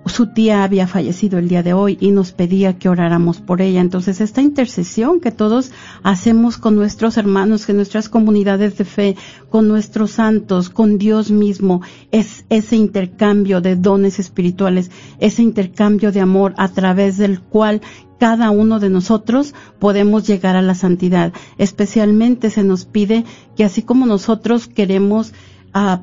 su 0.06 0.26
tía 0.26 0.64
había 0.64 0.86
fallecido 0.86 1.38
el 1.38 1.48
día 1.48 1.62
de 1.62 1.72
hoy 1.72 1.96
y 2.00 2.10
nos 2.10 2.32
pedía 2.32 2.78
que 2.78 2.88
oráramos 2.88 3.40
por 3.40 3.62
ella. 3.62 3.80
Entonces, 3.80 4.20
esta 4.20 4.42
intercesión 4.42 5.20
que 5.20 5.30
todos 5.30 5.70
hacemos 6.02 6.58
con 6.58 6.76
nuestros 6.76 7.16
hermanos, 7.16 7.68
en 7.68 7.76
nuestras 7.76 8.08
comunidades 8.08 8.76
de 8.76 8.84
fe, 8.84 9.16
con 9.50 9.68
nuestros 9.68 10.12
santos, 10.12 10.70
con 10.70 10.98
Dios 10.98 11.30
mismo, 11.30 11.82
es 12.12 12.44
ese 12.50 12.76
intercambio 12.76 13.60
de 13.60 13.76
dones 13.76 14.18
espirituales, 14.18 14.90
ese 15.20 15.42
intercambio 15.42 16.12
de 16.12 16.20
amor 16.20 16.54
a 16.56 16.68
través 16.68 17.16
del 17.16 17.40
cual 17.40 17.80
cada 18.18 18.50
uno 18.50 18.80
de 18.80 18.90
nosotros 18.90 19.54
podemos 19.78 20.26
llegar 20.26 20.56
a 20.56 20.62
la 20.62 20.74
santidad. 20.74 21.32
Especialmente 21.58 22.50
se 22.50 22.62
nos 22.62 22.84
pide 22.84 23.24
que 23.56 23.64
así 23.64 23.82
como 23.82 24.06
nosotros 24.06 24.66
queremos 24.66 25.32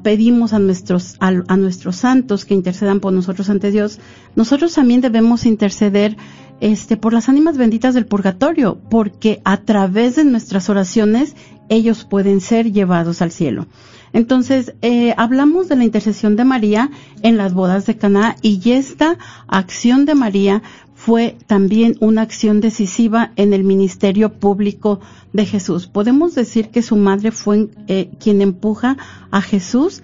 pedimos 0.04 0.54
a 0.54 0.60
nuestros, 0.60 1.16
a, 1.20 1.32
nuestros 1.32 1.96
santos 1.96 2.46
que 2.46 2.54
intercedan 2.54 3.00
por 3.00 3.14
nosotros 3.14 3.50
ante 3.50 3.72
Dios, 3.72 4.00
nosotros 4.36 4.74
también 4.74 5.02
debemos 5.02 5.46
interceder 5.46 6.18
este, 6.60 6.98
por 6.98 7.14
las 7.14 7.30
ánimas 7.30 7.58
benditas 7.58 7.94
del 7.94 8.06
purgatorio, 8.06 8.78
porque 8.90 9.42
a 9.46 9.58
través 9.58 10.16
de 10.16 10.26
nuestras 10.26 10.70
oraciones 10.70 11.36
ellos 11.70 12.04
pueden 12.04 12.42
ser 12.42 12.72
llevados 12.72 13.22
al 13.22 13.32
cielo. 13.32 13.68
Entonces, 14.14 14.76
eh, 14.82 15.14
hablamos 15.18 15.70
de 15.70 15.78
la 15.78 15.86
intercesión 15.86 16.36
de 16.36 16.44
María 16.44 16.92
en 17.22 17.38
las 17.38 17.54
bodas 17.54 17.86
de 17.86 17.96
Caná 17.96 18.36
y 18.42 18.72
esta 18.72 19.18
acción 19.48 20.06
de 20.06 20.16
María 20.16 20.62
fue 21.04 21.36
también 21.48 21.98
una 22.00 22.22
acción 22.22 22.62
decisiva 22.62 23.32
en 23.36 23.54
el 23.54 23.64
ministerio 23.64 24.34
público 24.34 25.00
de 25.34 25.48
Jesús. 25.48 25.88
Podemos 25.88 26.36
decir 26.36 26.70
que 26.70 26.84
su 26.84 26.96
madre 26.96 27.32
fue 27.32 27.70
eh, 27.88 28.12
quien 28.20 28.40
empuja 28.40 28.98
a 29.32 29.42
Jesús 29.42 30.04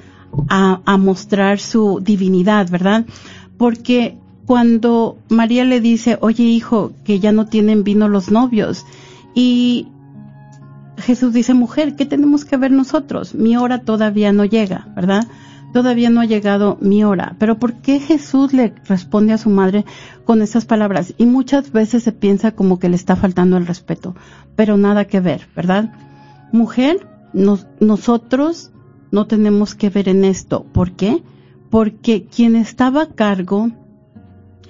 a, 0.50 0.82
a 0.86 0.98
mostrar 0.98 1.60
su 1.60 2.00
divinidad, 2.02 2.72
¿verdad? 2.72 3.06
Porque 3.60 4.18
cuando 4.48 5.20
María 5.30 5.66
le 5.66 5.82
dice, 5.82 6.18
oye 6.20 6.46
hijo, 6.46 6.94
que 7.04 7.20
ya 7.20 7.32
no 7.32 7.46
tienen 7.46 7.84
vino 7.84 8.10
los 8.10 8.32
novios, 8.32 8.84
y 9.36 9.90
Jesús 10.98 11.32
dice, 11.32 11.54
mujer, 11.54 11.96
¿qué 11.96 12.08
tenemos 12.08 12.44
que 12.44 12.58
ver 12.58 12.72
nosotros? 12.72 13.36
Mi 13.36 13.56
hora 13.56 13.82
todavía 13.82 14.34
no 14.34 14.46
llega, 14.46 14.88
¿verdad? 14.96 15.28
Todavía 15.74 16.10
no 16.10 16.22
ha 16.22 16.26
llegado 16.26 16.78
mi 16.82 17.04
hora. 17.04 17.36
Pero 17.40 17.58
¿por 17.60 17.76
qué 17.76 18.00
Jesús 18.00 18.54
le 18.54 18.74
responde 18.88 19.34
a 19.34 19.38
su 19.38 19.50
madre 19.50 19.86
con 20.26 20.42
esas 20.42 20.66
palabras? 20.66 21.14
Y 21.18 21.26
muchas 21.26 21.72
veces 21.72 22.04
se 22.04 22.12
piensa 22.12 22.52
como 22.52 22.80
que 22.80 22.90
le 22.90 22.96
está 22.96 23.16
faltando 23.16 23.58
el 23.58 23.68
respeto, 23.68 24.16
pero 24.56 24.78
nada 24.78 25.06
que 25.06 25.20
ver, 25.20 25.48
¿verdad? 25.56 25.94
Mujer, 26.52 27.08
nosotros 27.34 28.72
no 29.12 29.28
tenemos 29.28 29.76
que 29.76 29.90
ver 29.90 30.10
en 30.10 30.24
esto. 30.26 30.66
¿Por 30.72 30.94
qué? 30.94 31.24
Porque 31.70 32.26
quien 32.26 32.56
estaba 32.56 33.04
a 33.04 33.10
cargo 33.10 33.72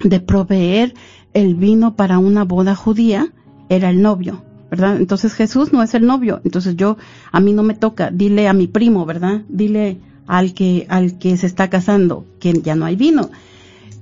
de 0.02 0.20
proveer 0.20 0.94
el 1.32 1.54
vino 1.54 1.94
para 1.96 2.18
una 2.18 2.44
boda 2.44 2.74
judía 2.74 3.32
era 3.68 3.90
el 3.90 4.02
novio. 4.02 4.42
¿verdad? 4.70 4.96
Entonces 4.96 5.32
Jesús 5.32 5.72
no 5.72 5.82
es 5.82 5.94
el 5.94 6.04
novio, 6.06 6.42
entonces 6.44 6.76
yo, 6.76 6.98
a 7.32 7.40
mí 7.40 7.54
no 7.54 7.62
me 7.62 7.74
toca, 7.74 8.10
dile 8.10 8.48
a 8.48 8.52
mi 8.52 8.66
primo, 8.66 9.06
¿verdad? 9.06 9.40
Dile 9.48 9.98
al 10.28 10.54
que, 10.54 10.86
al 10.88 11.18
que 11.18 11.36
se 11.36 11.46
está 11.46 11.68
casando, 11.68 12.24
que 12.38 12.52
ya 12.62 12.76
no 12.76 12.84
hay 12.84 12.94
vino. 12.94 13.30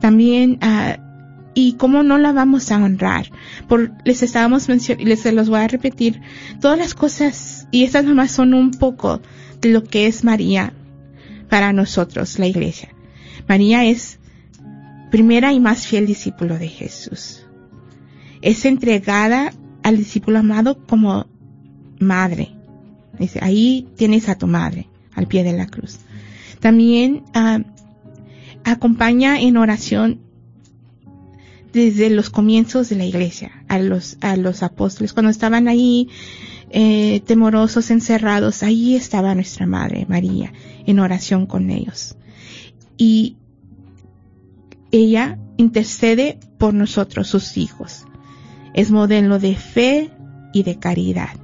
También, 0.00 0.58
ah, 0.62 0.98
y 1.54 1.74
cómo 1.74 2.02
no 2.02 2.18
la 2.18 2.32
vamos 2.32 2.70
a 2.70 2.76
honrar. 2.76 3.30
Por, 3.68 3.92
les 4.04 4.22
estábamos 4.22 4.68
mencionando, 4.68 5.04
y 5.04 5.08
les 5.08 5.32
los 5.32 5.48
voy 5.48 5.60
a 5.60 5.68
repetir, 5.68 6.20
todas 6.60 6.78
las 6.78 6.94
cosas, 6.94 7.68
y 7.70 7.84
estas 7.84 8.04
nomás 8.04 8.30
son 8.30 8.54
un 8.54 8.70
poco 8.70 9.20
de 9.60 9.70
lo 9.70 9.84
que 9.84 10.06
es 10.06 10.24
María 10.24 10.72
para 11.48 11.72
nosotros, 11.72 12.38
la 12.38 12.46
iglesia. 12.46 12.88
María 13.48 13.84
es 13.84 14.18
primera 15.10 15.52
y 15.52 15.60
más 15.60 15.86
fiel 15.86 16.06
discípulo 16.06 16.58
de 16.58 16.68
Jesús. 16.68 17.46
Es 18.40 18.64
entregada 18.64 19.52
al 19.82 19.98
discípulo 19.98 20.38
amado 20.38 20.84
como 20.86 21.26
madre. 22.00 22.56
Dice, 23.18 23.40
ahí 23.42 23.88
tienes 23.96 24.28
a 24.28 24.36
tu 24.36 24.46
madre, 24.46 24.88
al 25.14 25.26
pie 25.26 25.44
de 25.44 25.52
la 25.52 25.66
cruz. 25.66 25.98
También 26.60 27.24
ah, 27.34 27.60
acompaña 28.64 29.40
en 29.40 29.56
oración 29.56 30.20
desde 31.72 32.10
los 32.10 32.30
comienzos 32.30 32.88
de 32.88 32.96
la 32.96 33.04
iglesia, 33.04 33.64
a 33.68 33.78
los, 33.78 34.18
a 34.20 34.36
los 34.36 34.62
apóstoles, 34.62 35.12
cuando 35.12 35.30
estaban 35.30 35.68
ahí 35.68 36.08
eh, 36.70 37.20
temorosos, 37.26 37.90
encerrados, 37.90 38.62
ahí 38.62 38.94
estaba 38.94 39.34
nuestra 39.34 39.66
Madre 39.66 40.06
María 40.08 40.52
en 40.86 40.98
oración 40.98 41.46
con 41.46 41.70
ellos. 41.70 42.16
Y 42.96 43.36
ella 44.90 45.38
intercede 45.56 46.38
por 46.58 46.74
nosotros, 46.74 47.28
sus 47.28 47.56
hijos. 47.56 48.04
Es 48.74 48.90
modelo 48.90 49.38
de 49.38 49.56
fe 49.56 50.10
y 50.52 50.62
de 50.62 50.78
caridad. 50.78 51.36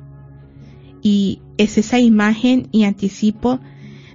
Y 1.03 1.41
es 1.57 1.79
esa 1.79 1.99
imagen 1.99 2.69
y 2.73 2.85
anticipo 2.85 3.61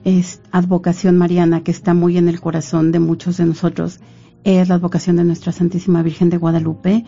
es 0.05 0.41
advocación 0.51 1.17
mariana 1.17 1.63
que 1.63 1.71
está 1.71 1.95
muy 1.95 2.19
en 2.19 2.29
el 2.29 2.41
corazón 2.41 2.93
de 2.93 2.99
muchos 2.99 3.37
de 3.37 3.47
nosotros, 3.47 4.01
es 4.45 4.69
la 4.69 4.75
advocación 4.75 5.17
de 5.17 5.25
nuestra 5.25 5.53
Santísima 5.53 6.03
Virgen 6.03 6.31
de 6.31 6.39
Guadalupe. 6.39 7.05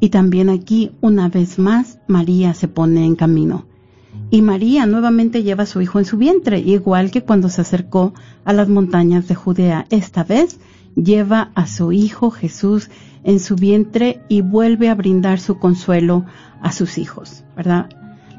Y 0.00 0.10
también 0.10 0.48
aquí, 0.48 0.92
una 1.00 1.28
vez 1.28 1.58
más, 1.58 1.98
María 2.06 2.54
se 2.54 2.68
pone 2.68 3.04
en 3.04 3.16
camino. 3.16 3.66
Y 4.30 4.42
María 4.42 4.86
nuevamente 4.86 5.42
lleva 5.42 5.64
a 5.64 5.66
su 5.66 5.80
hijo 5.80 5.98
en 5.98 6.04
su 6.04 6.16
vientre, 6.16 6.60
igual 6.60 7.10
que 7.10 7.22
cuando 7.22 7.48
se 7.48 7.60
acercó 7.60 8.14
a 8.44 8.52
las 8.52 8.68
montañas 8.68 9.26
de 9.26 9.34
Judea. 9.34 9.86
Esta 9.90 10.22
vez 10.22 10.58
lleva 11.02 11.50
a 11.54 11.66
su 11.66 11.92
hijo 11.92 12.30
Jesús 12.30 12.90
en 13.24 13.40
su 13.40 13.56
vientre 13.56 14.20
y 14.28 14.42
vuelve 14.42 14.88
a 14.88 14.94
brindar 14.94 15.40
su 15.40 15.58
consuelo 15.58 16.24
a 16.60 16.72
sus 16.72 16.98
hijos, 16.98 17.44
¿verdad? 17.56 17.88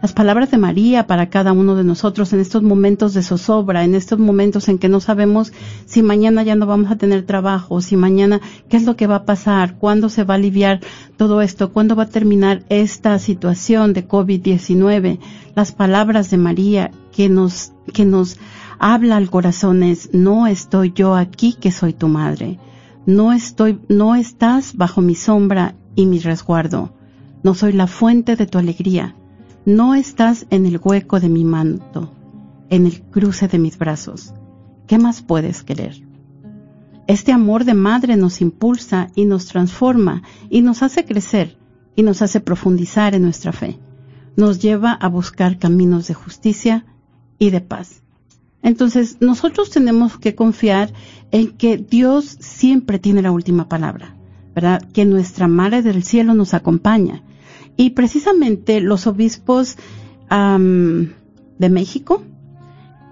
las 0.02 0.14
palabras 0.14 0.50
de 0.52 0.58
María 0.58 1.08
para 1.08 1.30
cada 1.30 1.52
uno 1.52 1.76
de 1.76 1.84
nosotros 1.84 2.32
en 2.32 2.40
estos 2.40 2.64
momentos 2.64 3.14
de 3.14 3.24
zozobra, 3.24 3.84
en 3.84 3.96
estos 3.96 4.18
momentos 4.18 4.70
en 4.70 4.78
que 4.78 4.88
no 4.88 5.00
sabemos 5.00 5.52
si 5.86 6.04
mañana 6.04 6.44
ya 6.44 6.56
no 6.56 6.66
vamos 6.66 6.90
a 6.92 6.98
tener 6.98 7.26
trabajo, 7.26 7.82
si 7.82 7.98
mañana 7.98 8.40
qué 8.70 8.78
es 8.78 8.86
lo 8.86 8.96
que 8.96 9.08
va 9.08 9.16
a 9.16 9.26
pasar, 9.26 9.76
cuándo 9.78 10.10
se 10.10 10.24
va 10.24 10.36
a 10.36 10.38
aliviar 10.38 10.80
todo 11.18 11.42
esto, 11.42 11.72
cuándo 11.74 11.96
va 11.96 12.04
a 12.04 12.10
terminar 12.10 12.64
esta 12.70 13.20
situación 13.20 13.94
de 13.94 14.08
COVID-19. 14.08 15.20
Las 15.56 15.74
palabras 15.74 16.30
de 16.30 16.38
María 16.38 16.92
que 17.12 17.28
nos, 17.28 17.74
que 17.94 18.06
nos 18.06 18.38
habla 18.80 19.18
al 19.18 19.30
corazón 19.30 19.84
es, 19.84 20.10
no 20.14 20.48
estoy 20.48 20.94
yo 20.94 21.16
aquí 21.16 21.54
que 21.54 21.72
soy 21.72 21.94
tu 21.94 22.08
madre. 22.08 22.60
No 23.06 23.34
estoy, 23.34 23.80
no 23.90 24.16
estás 24.16 24.76
bajo 24.76 25.02
mi 25.02 25.16
sombra 25.16 25.76
y 25.96 26.06
mi 26.06 26.20
resguardo. 26.20 26.94
No 27.44 27.54
soy 27.54 27.74
la 27.74 27.88
fuente 27.88 28.36
de 28.36 28.46
tu 28.46 28.58
alegría 28.58 29.16
no 29.70 29.94
estás 29.94 30.48
en 30.50 30.66
el 30.66 30.80
hueco 30.84 31.20
de 31.20 31.30
mi 31.30 31.44
manto, 31.44 32.12
en 32.70 32.88
el 32.88 33.02
cruce 33.02 33.48
de 33.48 33.60
mis 33.60 33.78
brazos. 33.78 34.34
¿Qué 34.88 34.98
más 34.98 35.22
puedes 35.22 35.64
querer? 35.64 36.02
Este 37.08 37.32
amor 37.32 37.66
de 37.66 37.76
madre 37.76 38.18
nos 38.18 38.42
impulsa 38.42 39.10
y 39.16 39.26
nos 39.26 39.46
transforma 39.46 40.24
y 40.50 40.62
nos 40.62 40.82
hace 40.82 41.06
crecer 41.06 41.58
y 41.96 42.02
nos 42.02 42.24
hace 42.24 42.40
profundizar 42.40 43.14
en 43.14 43.22
nuestra 43.22 43.52
fe. 43.52 43.80
Nos 44.36 44.60
lleva 44.60 44.94
a 44.94 45.08
buscar 45.08 45.60
caminos 45.60 46.08
de 46.08 46.16
justicia 46.16 46.86
y 47.38 47.52
de 47.52 47.62
paz. 47.62 48.02
Entonces, 48.62 49.18
nosotros 49.20 49.70
tenemos 49.70 50.18
que 50.18 50.36
confiar 50.36 50.92
en 51.32 51.52
que 51.52 51.78
Dios 51.78 52.38
siempre 52.40 53.00
tiene 53.00 53.22
la 53.22 53.32
última 53.32 53.70
palabra, 53.70 54.16
¿verdad? 54.54 54.82
Que 54.94 55.06
nuestra 55.06 55.48
Madre 55.48 55.82
del 55.82 56.04
Cielo 56.04 56.34
nos 56.34 56.54
acompaña 56.54 57.24
y 57.78 57.92
precisamente 57.92 58.82
los 58.82 59.08
obispos 59.08 59.78
de 60.30 61.70
México 61.70 62.22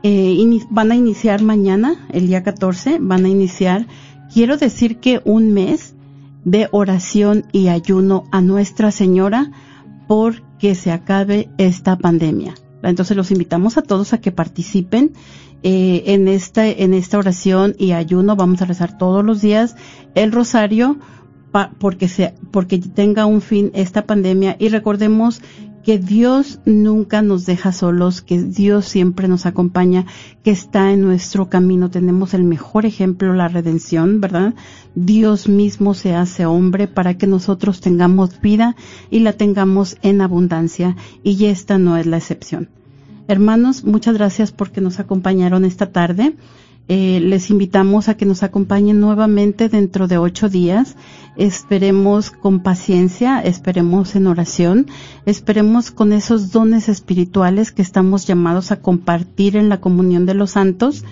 eh, 0.04 0.60
van 0.70 0.92
a 0.92 0.96
iniciar 0.96 1.42
mañana, 1.42 2.06
el 2.12 2.28
día 2.28 2.44
14, 2.44 3.00
van 3.00 3.26
a 3.26 3.30
iniciar, 3.30 3.88
quiero 4.32 4.58
decir 4.58 4.98
que 4.98 5.22
un 5.26 5.54
mes 5.54 5.96
de 6.44 6.68
oración 6.72 7.46
y 7.52 7.70
ayuno 7.70 8.26
a 8.32 8.42
Nuestra 8.42 8.92
Señora 8.92 9.52
porque 10.08 10.76
se 10.76 10.92
acabe 10.92 11.50
esta 11.58 11.98
pandemia. 11.98 12.54
Entonces 12.84 13.18
los 13.18 13.32
invitamos 13.32 13.78
a 13.78 13.82
todos 13.82 14.14
a 14.14 14.20
que 14.20 14.32
participen 14.32 15.14
eh, 15.64 16.04
en 16.08 16.28
esta 16.28 16.68
en 16.68 16.94
esta 16.94 17.18
oración 17.18 17.76
y 17.78 17.92
ayuno. 17.92 18.36
Vamos 18.36 18.62
a 18.62 18.66
rezar 18.66 18.98
todos 18.98 19.26
los 19.26 19.42
días 19.42 19.76
el 20.16 20.32
rosario 20.32 20.98
porque, 21.80 22.08
se, 22.08 22.34
porque 22.52 22.78
tenga 22.80 23.26
un 23.26 23.42
fin 23.42 23.72
esta 23.74 24.06
pandemia 24.06 24.56
y 24.60 24.70
recordemos 24.70 25.42
que 25.88 25.98
Dios 25.98 26.60
nunca 26.66 27.22
nos 27.22 27.46
deja 27.46 27.72
solos, 27.72 28.22
que 28.22 28.44
Dios 28.44 28.84
siempre 28.84 29.30
nos 29.30 29.46
acompaña, 29.46 30.06
que 30.44 30.52
está 30.52 30.92
en 30.92 31.00
nuestro 31.00 31.48
camino. 31.48 31.90
Tenemos 31.90 32.34
el 32.34 32.44
mejor 32.44 32.86
ejemplo, 32.86 33.34
la 33.34 33.48
redención, 33.48 34.20
¿verdad? 34.20 34.54
Dios 34.96 35.48
mismo 35.48 35.94
se 35.94 36.14
hace 36.14 36.46
hombre 36.46 36.90
para 36.90 37.18
que 37.18 37.26
nosotros 37.26 37.80
tengamos 37.80 38.42
vida 38.42 38.76
y 39.10 39.20
la 39.20 39.32
tengamos 39.32 39.96
en 40.02 40.20
abundancia 40.20 40.98
y 41.24 41.46
esta 41.46 41.78
no 41.78 41.96
es 41.96 42.06
la 42.06 42.18
excepción. 42.18 42.68
Hermanos, 43.30 43.86
muchas 43.86 44.16
gracias 44.16 44.52
porque 44.52 44.82
nos 44.82 45.00
acompañaron 45.00 45.64
esta 45.64 45.94
tarde. 45.94 46.36
Eh, 46.90 47.20
les 47.20 47.50
invitamos 47.50 48.08
a 48.08 48.16
que 48.16 48.26
nos 48.26 48.44
acompañen 48.44 49.02
nuevamente 49.02 49.68
dentro 49.68 50.08
de 50.08 50.18
ocho 50.18 50.48
días. 50.48 50.96
Esperemos 51.36 52.32
con 52.32 52.62
paciencia, 52.62 53.42
esperemos 53.42 54.16
en 54.16 54.28
oración, 54.28 54.88
esperemos 55.26 55.92
con 55.92 56.14
esos 56.14 56.52
dones 56.52 56.88
espirituales 56.88 57.74
que 57.74 57.82
estamos 57.82 58.26
llamados 58.26 58.72
a 58.72 58.80
compartir 58.80 59.58
en 59.58 59.68
la 59.68 59.82
comunión 59.82 60.26
de 60.26 60.34
los 60.34 60.52
santos 60.52 61.04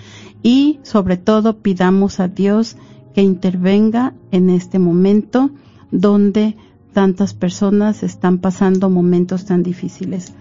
y 0.42 0.80
sobre 0.82 1.18
todo 1.18 1.58
pidamos 1.58 2.20
a 2.20 2.28
Dios 2.28 2.76
que 3.14 3.22
intervenga 3.22 4.14
en 4.30 4.50
este 4.50 4.78
momento 4.78 5.50
donde 5.90 6.56
tantas 6.92 7.34
personas 7.34 8.02
están 8.02 8.38
pasando 8.38 8.88
momentos 8.88 9.44
tan 9.44 9.62
difíciles. 9.62 10.32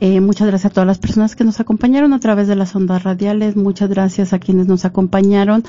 Eh, 0.00 0.20
muchas 0.20 0.46
gracias 0.46 0.70
a 0.70 0.74
todas 0.74 0.86
las 0.86 0.98
personas 0.98 1.36
que 1.36 1.44
nos 1.44 1.58
acompañaron 1.58 2.12
a 2.12 2.20
través 2.20 2.48
de 2.48 2.56
las 2.56 2.74
ondas 2.76 3.02
radiales. 3.02 3.56
Muchas 3.56 3.88
gracias 3.88 4.32
a 4.32 4.38
quienes 4.38 4.66
nos 4.66 4.84
acompañaron 4.84 5.64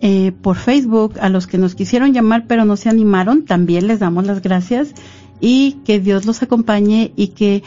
eh, 0.00 0.32
por 0.42 0.56
Facebook, 0.56 1.14
a 1.20 1.28
los 1.28 1.46
que 1.46 1.58
nos 1.58 1.74
quisieron 1.74 2.12
llamar 2.12 2.46
pero 2.46 2.64
no 2.64 2.76
se 2.76 2.88
animaron. 2.88 3.44
También 3.44 3.86
les 3.86 3.98
damos 3.98 4.26
las 4.26 4.40
gracias 4.40 4.94
y 5.40 5.72
que 5.84 6.00
Dios 6.00 6.24
los 6.24 6.42
acompañe 6.42 7.12
y 7.14 7.28
que 7.28 7.62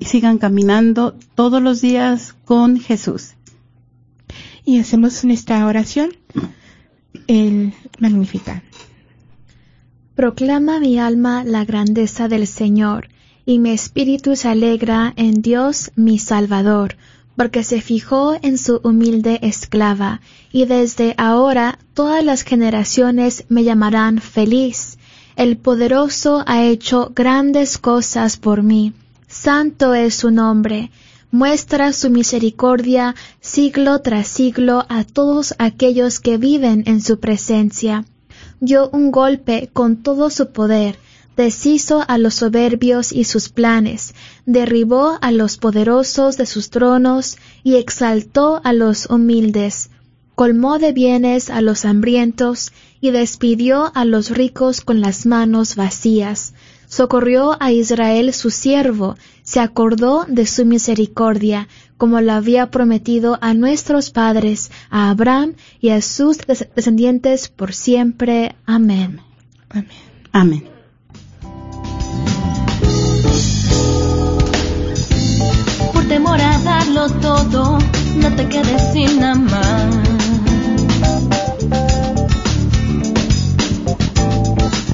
sigan 0.00 0.38
caminando 0.38 1.16
todos 1.34 1.62
los 1.62 1.80
días 1.80 2.34
con 2.44 2.80
Jesús. 2.80 3.34
Y 4.64 4.78
hacemos 4.78 5.24
nuestra 5.24 5.64
oración, 5.66 6.10
el 7.26 7.74
Magnificat. 7.98 8.62
Proclama 10.14 10.80
mi 10.80 10.98
alma 10.98 11.44
la 11.44 11.64
grandeza 11.64 12.26
del 12.26 12.46
Señor 12.46 13.08
y 13.46 13.60
mi 13.60 13.70
espíritu 13.70 14.34
se 14.34 14.48
alegra 14.48 15.14
en 15.16 15.40
Dios 15.40 15.92
mi 15.94 16.18
Salvador, 16.18 16.96
porque 17.36 17.62
se 17.62 17.80
fijó 17.80 18.36
en 18.42 18.58
su 18.58 18.80
humilde 18.82 19.38
esclava, 19.40 20.20
y 20.52 20.64
desde 20.64 21.14
ahora 21.16 21.78
todas 21.94 22.24
las 22.24 22.42
generaciones 22.42 23.44
me 23.48 23.62
llamarán 23.62 24.20
feliz. 24.20 24.98
El 25.36 25.58
poderoso 25.58 26.42
ha 26.46 26.64
hecho 26.64 27.12
grandes 27.14 27.78
cosas 27.78 28.36
por 28.36 28.62
mí. 28.62 28.94
Santo 29.28 29.94
es 29.94 30.14
su 30.14 30.30
nombre. 30.30 30.90
Muestra 31.30 31.92
su 31.92 32.10
misericordia 32.10 33.14
siglo 33.40 34.00
tras 34.00 34.26
siglo 34.26 34.86
a 34.88 35.04
todos 35.04 35.54
aquellos 35.58 36.20
que 36.20 36.38
viven 36.38 36.84
en 36.86 37.00
su 37.02 37.20
presencia. 37.20 38.06
Dio 38.60 38.88
un 38.90 39.10
golpe 39.10 39.68
con 39.72 40.02
todo 40.02 40.30
su 40.30 40.52
poder, 40.52 40.98
deshizo 41.36 42.04
a 42.06 42.18
los 42.18 42.34
soberbios 42.34 43.12
y 43.12 43.24
sus 43.24 43.48
planes, 43.48 44.14
derribó 44.46 45.18
a 45.20 45.30
los 45.30 45.58
poderosos 45.58 46.36
de 46.36 46.46
sus 46.46 46.70
tronos 46.70 47.36
y 47.62 47.76
exaltó 47.76 48.60
a 48.64 48.72
los 48.72 49.06
humildes, 49.10 49.90
colmó 50.34 50.78
de 50.78 50.92
bienes 50.92 51.50
a 51.50 51.60
los 51.60 51.84
hambrientos 51.84 52.72
y 53.00 53.10
despidió 53.10 53.92
a 53.94 54.04
los 54.04 54.30
ricos 54.30 54.80
con 54.80 55.00
las 55.00 55.26
manos 55.26 55.76
vacías, 55.76 56.54
socorrió 56.88 57.56
a 57.60 57.72
Israel 57.72 58.32
su 58.32 58.50
siervo, 58.50 59.16
se 59.42 59.60
acordó 59.60 60.24
de 60.28 60.46
su 60.46 60.64
misericordia, 60.64 61.68
como 61.98 62.20
lo 62.20 62.32
había 62.32 62.70
prometido 62.70 63.38
a 63.40 63.54
nuestros 63.54 64.10
padres, 64.10 64.70
a 64.90 65.10
Abraham 65.10 65.54
y 65.80 65.90
a 65.90 66.00
sus 66.00 66.38
descendientes 66.74 67.48
por 67.48 67.72
siempre. 67.72 68.56
Amén. 68.66 69.20
Amén. 69.70 69.88
Amén. 70.32 70.75
Temor 76.08 76.40
a 76.40 76.58
darlo 76.58 77.08
todo, 77.08 77.78
no 78.16 78.28
te 78.36 78.48
quedes 78.48 78.82
sin 78.92 79.22
amar. 79.22 79.90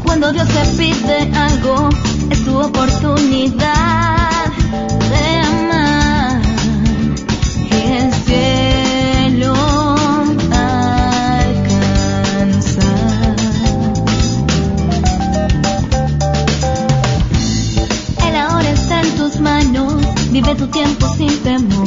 Cuando 0.05 0.33
Dios 0.33 0.49
te 0.49 0.65
pide 0.77 1.31
algo, 1.37 1.89
es 2.31 2.45
tu 2.45 2.59
oportunidad 2.59 4.02
sin 21.23 21.43
temor. 21.43 21.87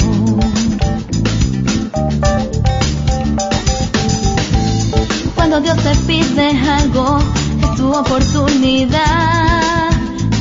Cuando 5.36 5.60
Dios 5.62 5.78
te 5.84 5.96
pide 6.08 6.50
algo, 6.80 7.20
es 7.62 7.76
tu 7.76 7.92
oportunidad 7.92 9.90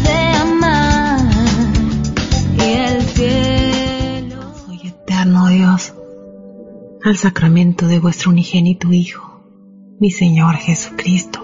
de 0.05 0.18
amar. 0.42 1.20
Y 2.57 2.62
el 2.62 3.03
cielo. 3.03 4.42
Soy 4.66 4.88
eterno 4.88 5.49
Dios, 5.49 5.95
al 7.03 7.16
sacramento 7.16 7.86
de 7.86 7.99
vuestro 7.99 8.30
unigénito 8.30 8.92
Hijo, 8.92 9.42
mi 9.99 10.11
Señor 10.11 10.55
Jesucristo. 10.57 11.40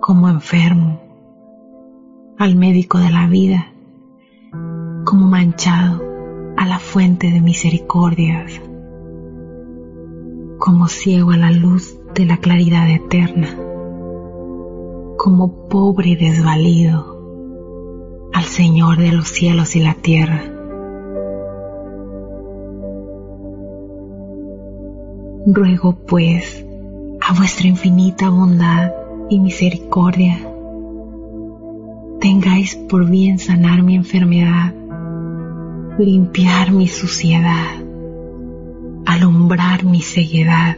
Como 0.00 0.28
enfermo, 0.28 1.00
al 2.38 2.56
médico 2.56 2.98
de 2.98 3.10
la 3.10 3.26
vida, 3.26 3.73
como 5.04 5.26
manchado 5.26 6.02
a 6.56 6.66
la 6.66 6.78
fuente 6.78 7.30
de 7.30 7.40
misericordias, 7.40 8.60
como 10.58 10.88
ciego 10.88 11.32
a 11.32 11.36
la 11.36 11.50
luz 11.50 11.98
de 12.14 12.24
la 12.24 12.38
claridad 12.38 12.88
eterna, 12.88 13.48
como 15.18 15.68
pobre 15.68 16.10
y 16.10 16.16
desvalido 16.16 17.14
al 18.32 18.44
Señor 18.44 18.98
de 18.98 19.12
los 19.12 19.28
cielos 19.28 19.76
y 19.76 19.80
la 19.80 19.94
tierra. 19.94 20.42
Ruego 25.46 25.96
pues 26.06 26.64
a 27.20 27.34
vuestra 27.34 27.68
infinita 27.68 28.30
bondad 28.30 28.92
y 29.28 29.38
misericordia, 29.38 30.38
tengáis 32.20 32.76
por 32.76 33.08
bien 33.10 33.38
sanar 33.38 33.82
mi 33.82 33.96
enfermedad, 33.96 34.72
limpiar 35.98 36.72
mi 36.72 36.88
suciedad, 36.88 37.76
alumbrar 39.06 39.84
mi 39.84 40.00
ceguedad, 40.00 40.76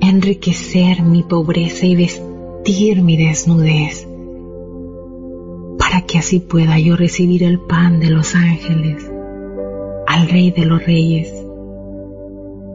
enriquecer 0.00 1.02
mi 1.02 1.22
pobreza 1.22 1.86
y 1.86 1.96
vestir 1.96 3.02
mi 3.02 3.16
desnudez, 3.16 4.06
para 5.78 6.02
que 6.02 6.18
así 6.18 6.40
pueda 6.40 6.78
yo 6.78 6.96
recibir 6.96 7.42
el 7.42 7.58
pan 7.58 7.98
de 7.98 8.10
los 8.10 8.34
ángeles, 8.34 9.10
al 10.06 10.28
Rey 10.28 10.50
de 10.50 10.66
los 10.66 10.84
Reyes, 10.84 11.32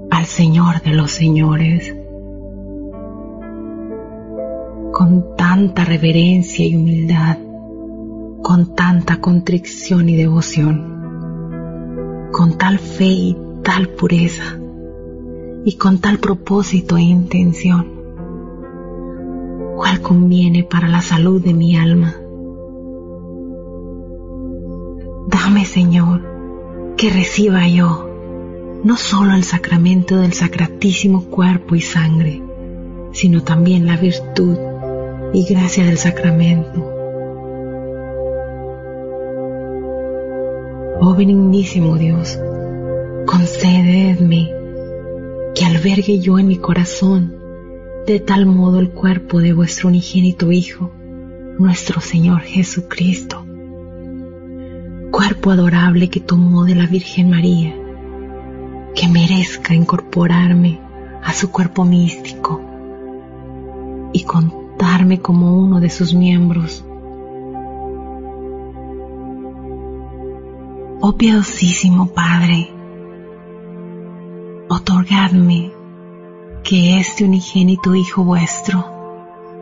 al 0.09 0.26
Señor 0.26 0.82
de 0.82 0.91
los 0.91 1.11
Señores. 1.11 1.95
Con 4.91 5.36
tanta 5.38 5.86
reverencia 5.86 6.65
y 6.65 6.76
humildad, 6.76 7.38
con 8.41 8.76
tanta 8.76 9.22
contrición 9.22 10.09
y 10.09 10.15
devoción, 10.15 11.01
con 12.32 12.57
tal 12.57 12.79
fe 12.79 13.05
y 13.05 13.38
tal 13.63 13.89
pureza 13.89 14.57
y 15.65 15.75
con 15.75 15.99
tal 15.99 16.17
propósito 16.19 16.97
e 16.97 17.01
intención, 17.01 17.88
cual 19.75 20.01
conviene 20.01 20.63
para 20.63 20.88
la 20.88 21.01
salud 21.01 21.41
de 21.41 21.53
mi 21.53 21.77
alma. 21.77 22.15
Dame, 25.27 25.65
Señor, 25.65 26.21
que 26.97 27.09
reciba 27.09 27.67
yo 27.67 28.07
no 28.84 28.97
solo 28.97 29.36
el 29.36 29.43
sacramento 29.43 30.17
del 30.17 30.34
sacratísimo 30.34 31.25
cuerpo 31.25 31.75
y 31.75 31.82
sangre, 31.82 32.41
sino 33.11 33.43
también 33.43 33.86
la 33.86 33.97
virtud 33.97 34.57
y 35.34 35.45
gracia 35.45 35.86
del 35.86 35.97
sacramento. 35.97 36.90
Oh 41.12 41.14
benignísimo 41.14 41.97
Dios, 41.97 42.39
concededme 43.26 44.49
que 45.53 45.66
albergue 45.66 46.20
yo 46.20 46.39
en 46.39 46.47
mi 46.47 46.55
corazón 46.55 47.36
de 48.07 48.22
tal 48.22 48.45
modo 48.45 48.80
el 48.80 48.91
cuerpo 48.91 49.41
de 49.41 49.51
vuestro 49.51 49.89
unigénito 49.89 50.53
Hijo, 50.53 50.89
nuestro 51.59 51.99
Señor 51.99 52.43
Jesucristo, 52.43 53.45
cuerpo 55.12 55.51
adorable 55.51 56.09
que 56.09 56.22
tomó 56.22 56.64
de 56.64 56.76
la 56.76 56.88
Virgen 56.88 57.30
María, 57.30 57.76
que 58.95 59.09
merezca 59.09 59.74
incorporarme 59.74 60.80
a 61.26 61.34
su 61.34 61.51
cuerpo 61.51 61.84
místico 61.84 62.62
y 64.14 64.24
contarme 64.24 65.20
como 65.20 65.57
uno 65.57 65.82
de 65.82 65.89
sus 65.89 66.14
miembros. 66.14 66.86
Oh 71.04 71.14
piadosísimo 71.14 72.14
Padre, 72.14 72.70
otorgadme 74.70 75.72
que 76.64 76.99
este 76.99 77.26
unigénito 77.26 77.95
Hijo 77.95 78.24
vuestro, 78.24 78.86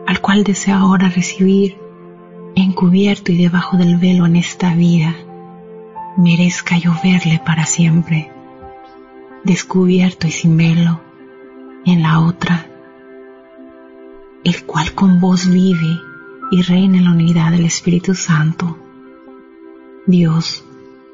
al 0.06 0.20
cual 0.20 0.44
deseo 0.44 0.76
ahora 0.76 1.08
recibir, 1.08 1.78
encubierto 2.56 3.32
y 3.32 3.38
debajo 3.38 3.78
del 3.78 3.96
velo 3.96 4.26
en 4.26 4.36
esta 4.36 4.74
vida, 4.74 5.16
merezca 6.18 6.76
yo 6.76 6.92
verle 7.02 7.40
para 7.42 7.64
siempre, 7.64 8.30
descubierto 9.42 10.26
y 10.26 10.32
sin 10.32 10.58
velo 10.58 11.00
en 11.86 12.02
la 12.02 12.20
otra, 12.20 12.66
el 14.44 14.62
cual 14.66 14.92
con 14.92 15.20
vos 15.20 15.48
vive 15.48 15.98
y 16.50 16.60
reina 16.60 16.98
en 16.98 17.04
la 17.04 17.12
unidad 17.12 17.50
del 17.50 17.64
Espíritu 17.64 18.14
Santo, 18.14 18.76
Dios, 20.06 20.64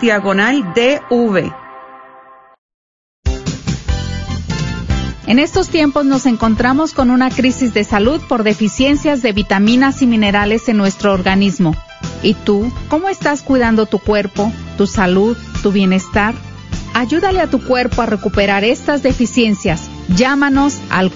diagonal 0.00 0.72
DV. 0.74 1.52
En 5.26 5.38
estos 5.38 5.68
tiempos 5.68 6.04
nos 6.04 6.26
encontramos 6.26 6.92
con 6.92 7.10
una 7.10 7.30
crisis 7.30 7.72
de 7.72 7.84
salud 7.84 8.20
por 8.28 8.42
deficiencias 8.42 9.22
de 9.22 9.32
vitaminas 9.32 10.02
y 10.02 10.06
minerales 10.06 10.68
en 10.68 10.76
nuestro 10.76 11.12
organismo. 11.12 11.74
¿Y 12.22 12.34
tú, 12.34 12.70
cómo 12.88 13.08
estás 13.08 13.42
cuidando 13.42 13.86
tu 13.86 13.98
cuerpo, 13.98 14.52
tu 14.76 14.86
salud, 14.86 15.36
tu 15.62 15.72
bienestar? 15.72 16.34
Ayúdale 16.94 17.40
a 17.40 17.46
tu 17.48 17.62
cuerpo 17.62 18.02
a 18.02 18.06
recuperar 18.06 18.64
estas 18.64 19.02
deficiencias 19.02 19.90
Llámanos 20.08 20.80
al 20.90 21.10